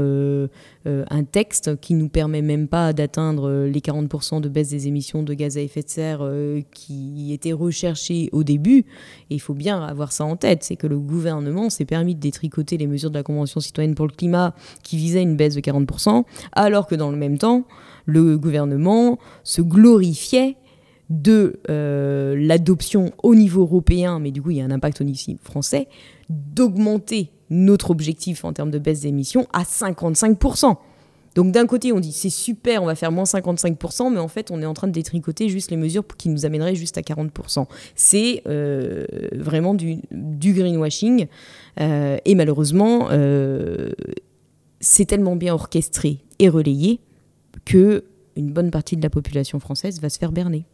un 0.85 1.23
texte 1.23 1.79
qui 1.79 1.93
nous 1.93 2.09
permet 2.09 2.41
même 2.41 2.67
pas 2.67 2.91
d'atteindre 2.91 3.65
les 3.65 3.79
40% 3.79 4.41
de 4.41 4.49
baisse 4.49 4.69
des 4.69 4.87
émissions 4.87 5.23
de 5.23 5.33
gaz 5.33 5.57
à 5.57 5.61
effet 5.61 5.81
de 5.81 5.89
serre 5.89 6.29
qui 6.73 7.31
étaient 7.31 7.53
recherchés 7.53 8.29
au 8.33 8.43
début. 8.43 8.79
Et 9.29 9.35
il 9.35 9.39
faut 9.39 9.53
bien 9.53 9.81
avoir 9.81 10.11
ça 10.11 10.25
en 10.25 10.35
tête, 10.35 10.63
c'est 10.63 10.75
que 10.75 10.87
le 10.87 10.99
gouvernement 10.99 11.69
s'est 11.69 11.85
permis 11.85 12.15
de 12.15 12.19
détricoter 12.19 12.77
les 12.77 12.87
mesures 12.87 13.11
de 13.11 13.15
la 13.15 13.23
Convention 13.23 13.59
citoyenne 13.59 13.95
pour 13.95 14.07
le 14.07 14.11
climat 14.11 14.53
qui 14.83 14.97
visaient 14.97 15.21
une 15.21 15.37
baisse 15.37 15.55
de 15.55 15.61
40%, 15.61 16.23
alors 16.51 16.87
que 16.87 16.95
dans 16.95 17.11
le 17.11 17.17
même 17.17 17.37
temps, 17.37 17.65
le 18.05 18.37
gouvernement 18.37 19.19
se 19.43 19.61
glorifiait 19.61 20.57
de 21.09 21.59
euh, 21.69 22.35
l'adoption 22.37 23.11
au 23.21 23.35
niveau 23.35 23.61
européen, 23.61 24.19
mais 24.19 24.31
du 24.31 24.41
coup 24.41 24.51
il 24.51 24.57
y 24.57 24.61
a 24.61 24.65
un 24.65 24.71
impact 24.71 25.01
au 25.01 25.03
niveau 25.03 25.37
français, 25.43 25.87
d'augmenter 26.33 27.31
notre 27.49 27.91
objectif 27.91 28.45
en 28.45 28.53
termes 28.53 28.71
de 28.71 28.79
baisse 28.79 29.01
d'émissions 29.01 29.47
à 29.53 29.63
55%. 29.63 30.75
Donc 31.35 31.51
d'un 31.51 31.65
côté, 31.65 31.91
on 31.91 31.99
dit 31.99 32.11
c'est 32.11 32.29
super, 32.29 32.83
on 32.83 32.85
va 32.85 32.95
faire 32.95 33.11
moins 33.11 33.23
55%, 33.23 34.11
mais 34.13 34.19
en 34.19 34.27
fait, 34.27 34.51
on 34.51 34.61
est 34.61 34.65
en 34.65 34.73
train 34.73 34.87
de 34.87 34.91
détricoter 34.91 35.49
juste 35.49 35.71
les 35.71 35.77
mesures 35.77 36.05
qui 36.17 36.29
nous 36.29 36.45
amèneraient 36.45 36.75
juste 36.75 36.97
à 36.97 37.01
40%. 37.01 37.65
C'est 37.95 38.43
euh, 38.47 39.05
vraiment 39.31 39.73
du, 39.73 39.99
greenwashing. 40.11 41.27
Euh, 41.79 42.17
et 42.25 42.35
malheureusement, 42.35 43.09
c'est 44.79 45.05
tellement 45.05 45.35
bien 45.35 45.53
orchestré 45.53 46.19
et 46.39 46.49
relayé 46.49 46.99
que 47.65 48.03
une 48.35 48.51
bonne 48.51 48.71
partie 48.71 48.97
de 48.97 49.01
la 49.01 49.09
population 49.09 49.59
française 49.59 50.01
va 50.01 50.09
se 50.09 50.17
faire 50.17 50.31
berner. 50.31 50.65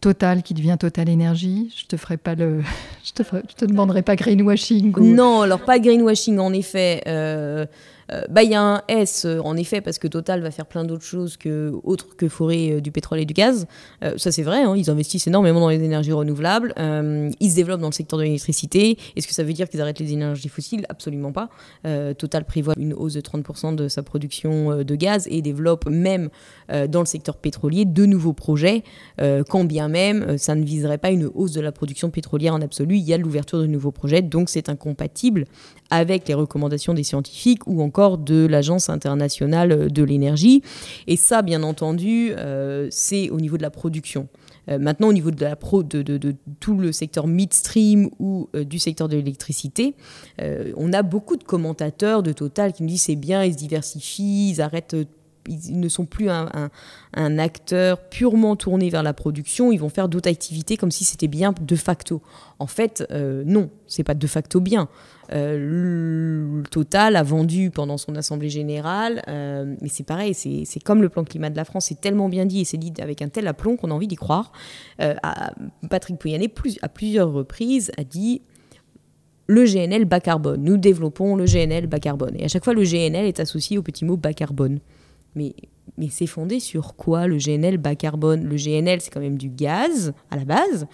Total 0.00 0.42
qui 0.42 0.54
devient 0.54 0.76
Total 0.78 1.08
Énergie. 1.08 1.74
Je 1.76 1.86
te 1.86 1.96
ferai 1.96 2.16
pas 2.16 2.34
le, 2.34 2.62
je 3.04 3.12
te, 3.12 3.22
te 3.22 3.64
demanderai 3.64 4.02
pas 4.02 4.16
greenwashing. 4.16 4.94
Non, 5.00 5.42
alors 5.42 5.60
pas 5.60 5.78
greenwashing 5.78 6.38
en 6.38 6.52
effet. 6.52 7.02
Euh, 7.06 7.66
euh, 8.12 8.22
bah, 8.30 8.42
il 8.42 8.50
y 8.50 8.54
a 8.54 8.62
un 8.62 8.82
S, 8.88 9.24
euh, 9.24 9.40
en 9.40 9.56
effet, 9.56 9.80
parce 9.80 9.98
que 9.98 10.08
Total 10.08 10.40
va 10.40 10.50
faire 10.50 10.66
plein 10.66 10.84
d'autres 10.84 11.04
choses 11.04 11.36
que, 11.36 11.72
autres 11.84 12.16
que 12.16 12.28
forer 12.28 12.72
euh, 12.72 12.80
du 12.80 12.90
pétrole 12.90 13.20
et 13.20 13.24
du 13.24 13.34
gaz. 13.34 13.66
ça, 14.16 14.32
c'est 14.32 14.42
vrai, 14.42 14.62
hein, 14.62 14.74
ils 14.76 14.90
investissent 14.90 15.26
énormément 15.26 15.60
dans 15.60 15.68
les 15.68 15.82
énergies 15.82 16.12
renouvelables. 16.12 16.72
ils 16.78 17.50
se 17.50 17.56
développent 17.56 17.80
dans 17.80 17.88
le 17.88 17.92
secteur 17.92 18.18
de 18.18 18.24
l'électricité. 18.24 18.98
Est-ce 19.16 19.26
que 19.26 19.34
ça 19.34 19.42
veut 19.42 19.52
dire 19.52 19.68
qu'ils 19.68 19.80
arrêtent 19.80 19.98
les 19.98 20.12
énergies 20.12 20.48
fossiles? 20.48 20.86
Absolument 20.88 21.32
pas. 21.32 21.48
Total 22.16 22.44
prévoit 22.44 22.74
une 22.76 22.94
hausse 22.94 23.14
de 23.14 23.20
30% 23.20 23.74
de 23.74 23.88
sa 23.88 24.02
production 24.02 24.82
de 24.82 24.94
gaz 24.94 25.26
et 25.30 25.42
développe 25.42 25.86
même 25.88 26.30
dans 26.68 27.00
le 27.00 27.06
secteur 27.06 27.36
pétrolier 27.36 27.84
de 27.84 28.06
nouveaux 28.06 28.32
projets, 28.32 28.82
quand 29.48 29.64
bien 29.64 29.88
même 29.88 30.38
ça 30.38 30.54
ne 30.54 30.64
viserait 30.64 30.98
pas 30.98 31.10
une 31.10 31.28
hausse 31.34 31.52
de 31.52 31.60
la 31.60 31.72
production 31.72 32.10
pétrolière 32.10 32.54
en 32.54 32.60
absolu. 32.60 32.96
Il 32.96 33.04
y 33.04 33.12
a 33.12 33.18
l'ouverture 33.18 33.58
de 33.58 33.66
nouveaux 33.66 33.92
projets, 33.92 34.22
donc 34.22 34.48
c'est 34.48 34.68
incompatible 34.68 35.46
avec 35.90 36.28
les 36.28 36.34
recommandations 36.34 36.94
des 36.94 37.04
scientifiques 37.04 37.66
ou 37.66 37.82
encore 37.82 37.97
de 38.18 38.46
l'Agence 38.46 38.88
internationale 38.88 39.90
de 39.90 40.02
l'énergie. 40.04 40.62
Et 41.06 41.16
ça, 41.16 41.42
bien 41.42 41.62
entendu, 41.62 42.32
euh, 42.36 42.86
c'est 42.90 43.30
au 43.30 43.40
niveau 43.40 43.56
de 43.56 43.62
la 43.62 43.70
production. 43.70 44.28
Euh, 44.70 44.78
maintenant, 44.78 45.08
au 45.08 45.12
niveau 45.12 45.30
de, 45.30 45.42
la 45.42 45.56
pro, 45.56 45.82
de, 45.82 46.36
tout 46.60 46.78
le 46.78 46.92
secteur 46.92 47.26
midstream 47.26 48.10
ou 48.18 48.48
euh, 48.54 48.64
du 48.64 48.78
secteur 48.78 49.08
de 49.08 49.16
l'électricité, 49.16 49.94
on 50.76 50.92
a 50.92 51.02
beaucoup 51.02 51.36
de 51.36 51.44
commentateurs 51.44 52.22
de 52.22 52.32
Total 52.32 52.72
qui 52.72 52.82
nous 52.82 52.90
disent 52.90 53.02
c'est 53.02 53.16
bien, 53.16 53.42
ils 53.44 53.54
se 53.54 53.58
diversifient, 53.58 54.50
ils 54.50 54.60
arrêtent 54.60 54.96
ils 55.48 55.80
ne 55.80 55.88
sont 55.88 56.04
plus 56.04 56.28
un, 56.30 56.70
acteur 57.38 58.08
purement 58.08 58.56
tourné 58.56 58.90
vers 58.90 59.02
la 59.02 59.12
production, 59.12 59.72
ils 59.72 59.78
vont 59.78 59.88
faire 59.88 60.08
d'autres 60.08 60.28
activités 60.28 60.76
comme 60.76 60.90
si 60.90 61.04
c'était 61.04 61.28
bien 61.28 61.54
de 61.60 61.76
facto. 61.76 62.22
En 62.58 62.66
fait, 62.66 63.06
euh, 63.10 63.42
non, 63.46 63.70
c'est 63.86 64.04
pas 64.04 64.14
de 64.14 64.26
facto 64.26 64.60
bien. 64.60 64.88
Euh, 65.32 66.62
Total 66.70 67.16
a 67.16 67.22
vendu 67.22 67.70
pendant 67.70 67.98
son 67.98 68.14
assemblée 68.16 68.48
générale, 68.48 69.22
euh, 69.28 69.74
mais 69.80 69.88
c'est 69.88 70.04
pareil, 70.04 70.34
c'est 70.34 70.80
comme 70.84 71.02
le 71.02 71.08
plan 71.08 71.24
climat 71.24 71.50
de 71.50 71.56
la 71.56 71.64
France, 71.64 71.86
c'est 71.86 72.00
tellement 72.00 72.28
bien 72.28 72.46
dit 72.46 72.60
et 72.60 72.64
c'est 72.64 72.78
dit 72.78 72.92
avec 73.00 73.22
un 73.22 73.28
tel 73.28 73.46
aplomb 73.46 73.76
qu'on 73.76 73.90
a 73.90 73.94
envie 73.94 74.08
d'y 74.08 74.16
croire. 74.16 74.52
Patrick 75.90 76.18
Pouyanné, 76.18 76.52
à 76.82 76.88
plusieurs 76.88 77.32
reprises, 77.32 77.90
a 77.96 78.04
dit 78.04 78.42
le 79.48 79.64
GNL 79.64 80.04
bas 80.04 80.20
carbone. 80.20 80.62
Nous 80.62 80.76
développons 80.76 81.34
le 81.34 81.46
GNL 81.46 81.86
bas 81.86 81.98
carbone. 81.98 82.34
Et 82.38 82.44
à 82.44 82.48
chaque 82.48 82.64
fois, 82.64 82.74
le 82.74 82.82
GNL 82.82 83.24
est 83.24 83.40
associé 83.40 83.78
au 83.78 83.82
petit 83.82 84.04
mot 84.04 84.16
bas 84.16 84.34
carbone. 84.34 84.78
Mais, 85.38 85.54
mais 85.96 86.08
c'est 86.10 86.26
fondé 86.26 86.60
sur 86.60 86.96
quoi? 86.96 87.26
Le 87.26 87.38
GNL 87.38 87.78
bas 87.78 87.94
carbone 87.94 88.44
Le 88.44 88.56
GNL, 88.56 89.00
c'est 89.00 89.10
quand 89.10 89.20
même 89.20 89.38
du 89.38 89.48
gaz 89.48 90.12
à 90.30 90.36
la 90.36 90.44
base. 90.44 90.86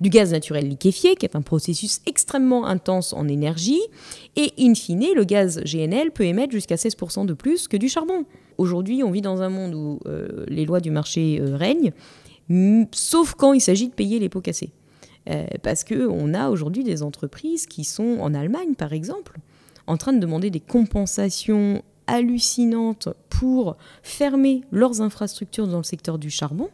du 0.00 0.10
gaz 0.10 0.30
naturel 0.30 0.68
liquéfié, 0.68 1.16
qui 1.16 1.26
est 1.26 1.34
un 1.34 1.42
processus 1.42 2.00
extrêmement 2.06 2.66
intense 2.66 3.12
en 3.12 3.26
énergie, 3.26 3.80
et 4.36 4.52
in 4.58 4.74
fine, 4.74 5.08
le 5.16 5.24
gaz 5.24 5.60
GNL 5.64 6.12
peut 6.12 6.24
émettre 6.24 6.52
jusqu'à 6.52 6.76
16% 6.76 7.26
de 7.26 7.32
plus 7.32 7.66
que 7.66 7.76
du 7.76 7.88
charbon. 7.88 8.24
Aujourd'hui, 8.58 9.02
on 9.02 9.10
vit 9.10 9.22
dans 9.22 9.42
un 9.42 9.48
monde 9.48 9.74
où 9.74 9.98
euh, 10.06 10.44
les 10.48 10.66
lois 10.66 10.80
du 10.80 10.90
marché 10.90 11.40
euh, 11.40 11.56
règnent, 11.56 11.92
sauf 12.92 13.34
quand 13.34 13.54
il 13.54 13.60
s'agit 13.60 13.88
de 13.88 13.94
payer 13.94 14.18
les 14.18 14.28
pots 14.28 14.40
cassés. 14.40 14.70
Euh, 15.30 15.46
parce 15.62 15.84
qu'on 15.84 16.32
a 16.32 16.48
aujourd'hui 16.48 16.84
des 16.84 17.02
entreprises 17.02 17.66
qui 17.66 17.84
sont, 17.84 18.18
en 18.20 18.34
Allemagne 18.34 18.74
par 18.74 18.92
exemple, 18.92 19.38
en 19.86 19.96
train 19.96 20.12
de 20.12 20.20
demander 20.20 20.50
des 20.50 20.60
compensations 20.60 21.82
hallucinantes 22.06 23.08
pour 23.38 23.76
fermer 24.02 24.62
leurs 24.72 25.00
infrastructures 25.00 25.68
dans 25.68 25.76
le 25.76 25.84
secteur 25.84 26.18
du 26.18 26.28
charbon, 26.28 26.70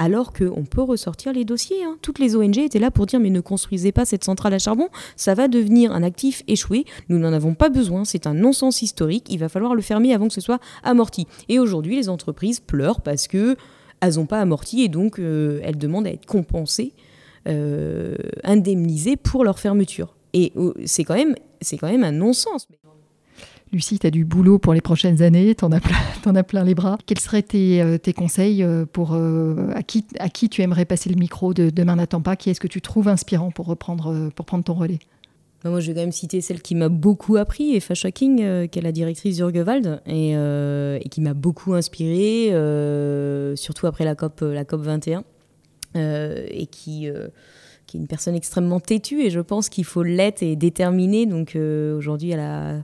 alors 0.00 0.32
qu'on 0.32 0.64
peut 0.64 0.82
ressortir 0.82 1.32
les 1.32 1.44
dossiers. 1.44 1.84
Hein. 1.84 1.98
Toutes 2.02 2.18
les 2.18 2.34
ONG 2.34 2.58
étaient 2.58 2.80
là 2.80 2.90
pour 2.90 3.06
dire 3.06 3.20
mais 3.20 3.30
ne 3.30 3.40
construisez 3.40 3.92
pas 3.92 4.04
cette 4.04 4.24
centrale 4.24 4.54
à 4.54 4.58
charbon, 4.58 4.88
ça 5.14 5.34
va 5.34 5.46
devenir 5.46 5.92
un 5.92 6.02
actif 6.02 6.42
échoué, 6.48 6.84
nous 7.08 7.18
n'en 7.20 7.32
avons 7.32 7.54
pas 7.54 7.68
besoin, 7.68 8.04
c'est 8.04 8.26
un 8.26 8.34
non-sens 8.34 8.82
historique, 8.82 9.26
il 9.30 9.38
va 9.38 9.48
falloir 9.48 9.76
le 9.76 9.82
fermer 9.82 10.12
avant 10.12 10.26
que 10.26 10.34
ce 10.34 10.40
soit 10.40 10.58
amorti. 10.82 11.28
Et 11.48 11.60
aujourd'hui, 11.60 11.94
les 11.94 12.08
entreprises 12.08 12.58
pleurent 12.58 13.00
parce 13.00 13.28
que 13.28 13.56
elles 14.00 14.16
n'ont 14.16 14.26
pas 14.26 14.40
amorti 14.40 14.82
et 14.82 14.88
donc 14.88 15.20
euh, 15.20 15.60
elles 15.62 15.78
demandent 15.78 16.08
à 16.08 16.10
être 16.10 16.26
compensées, 16.26 16.92
euh, 17.46 18.16
indemnisées 18.42 19.16
pour 19.16 19.44
leur 19.44 19.60
fermeture. 19.60 20.16
Et 20.32 20.52
euh, 20.56 20.74
c'est 20.86 21.04
quand, 21.04 21.14
même, 21.14 21.36
quand 21.78 21.88
même 21.88 22.02
un 22.02 22.10
non-sens. 22.10 22.66
Lucie, 23.74 23.98
tu 23.98 24.06
as 24.06 24.10
du 24.10 24.24
boulot 24.24 24.58
pour 24.58 24.72
les 24.72 24.80
prochaines 24.80 25.20
années, 25.20 25.54
tu 25.54 25.64
en, 25.64 25.72
as 25.72 25.80
plein, 25.80 26.34
as 26.36 26.42
plein 26.44 26.64
les 26.64 26.74
bras. 26.74 26.96
Quels 27.06 27.18
seraient 27.18 27.42
tes, 27.42 27.82
euh, 27.82 27.98
conseils 28.16 28.62
euh, 28.62 28.86
pour, 28.86 29.14
euh, 29.14 29.72
à, 29.74 29.82
qui, 29.82 30.48
tu 30.48 30.62
aimerais 30.62 30.84
passer 30.84 31.10
le 31.10 31.16
micro 31.16 31.52
de 31.52 31.70
Demain 31.70 31.96
n'attend 31.96 32.22
pas? 32.22 32.36
Qui 32.36 32.50
est-ce 32.50 32.60
que 32.60 32.68
tu 32.68 32.80
trouves 32.80 33.08
inspirant 33.08 33.50
pour, 33.50 33.66
reprendre, 33.66 34.30
pour 34.34 34.46
prendre 34.46 34.62
ton 34.62 34.74
relais? 34.74 35.00
Bah, 35.64 35.70
moi, 35.70 35.80
je 35.80 35.88
vais 35.88 35.94
quand 35.94 36.02
même 36.02 36.12
citer 36.12 36.40
celle 36.40 36.62
qui 36.62 36.76
m'a 36.76 36.88
beaucoup 36.88 37.36
appris, 37.36 37.74
Eva 37.74 37.94
Schacking, 37.94 38.68
qui 38.68 38.78
est 38.78 38.82
la 38.82 38.92
directrice 38.92 39.36
d'Urgewald, 39.36 40.00
et, 40.06 40.32
et 40.32 41.08
qui 41.10 41.20
m'a 41.20 41.34
beaucoup 41.34 41.74
inspirée, 41.74 42.50
surtout 43.56 43.88
après 43.88 44.04
la 44.04 44.14
COP, 44.14 44.40
la 44.42 44.64
COP 44.64 44.82
21, 44.82 45.24
et 45.96 46.66
qui 46.66 47.08
qui 47.86 47.98
est 47.98 48.00
une 48.00 48.06
personne 48.06 48.34
extrêmement 48.34 48.80
têtue 48.80 49.20
et 49.20 49.28
je 49.28 49.40
pense 49.40 49.68
qu'il 49.68 49.84
faut 49.84 50.02
l'être 50.02 50.42
et 50.42 50.56
déterminée. 50.56 51.26
Donc 51.26 51.54
aujourd'hui, 51.54 52.30
elle 52.30 52.40
a, 52.40 52.82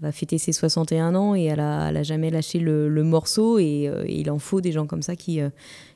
va 0.00 0.12
fêter 0.12 0.38
ses 0.38 0.52
61 0.52 1.14
ans 1.14 1.34
et 1.34 1.44
elle 1.44 1.60
a, 1.60 2.02
jamais 2.02 2.30
lâché 2.30 2.58
le, 2.58 3.02
morceau. 3.02 3.58
Euh, 3.58 4.04
et, 4.06 4.20
il 4.20 4.30
en 4.30 4.38
faut 4.38 4.60
des 4.60 4.72
gens 4.72 4.86
comme 4.86 5.02
ça 5.02 5.16
qui, 5.16 5.40
euh, 5.40 5.50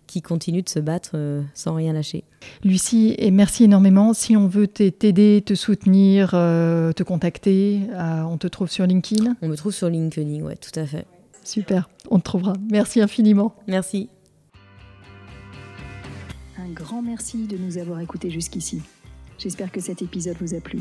qui 0.07 0.23
continuent 0.23 0.63
de 0.63 0.69
se 0.69 0.79
battre 0.79 1.13
euh, 1.15 1.43
sans 1.55 1.75
rien 1.75 1.93
lâcher. 1.93 2.25
Lucie, 2.65 3.15
et 3.19 3.31
merci 3.31 3.65
énormément. 3.65 4.15
Si 4.15 4.37
on 4.37 4.47
veut 4.47 4.67
t'aider, 4.67 5.43
te 5.45 5.55
soutenir, 5.55 6.31
te 6.31 7.03
contacter, 7.03 7.81
on 7.97 8.39
te 8.39 8.47
trouve 8.47 8.71
sur 8.71 8.87
LinkedIn? 8.87 9.37
On 9.43 9.49
me 9.49 9.57
trouve 9.57 9.73
sur 9.73 9.89
LinkedIn, 9.89 10.43
ouais, 10.43 10.57
tout 10.57 10.79
à 10.79 10.87
fait. 10.87 11.07
Super, 11.45 11.89
on 12.11 12.19
te 12.19 12.25
trouvera. 12.25 12.55
Merci 12.71 13.01
infiniment. 13.01 13.55
Merci. 13.67 14.09
Un 16.59 16.71
grand 16.73 17.03
merci 17.03 17.47
de 17.47 17.57
nous 17.57 17.79
avoir 17.79 18.01
écoutés 18.01 18.31
jusqu'ici. 18.31 18.83
J'espère 19.39 19.73
que 19.73 19.81
cet 19.81 20.03
épisode 20.03 20.37
vous 20.41 20.55
a 20.55 20.61
plu. 20.61 20.81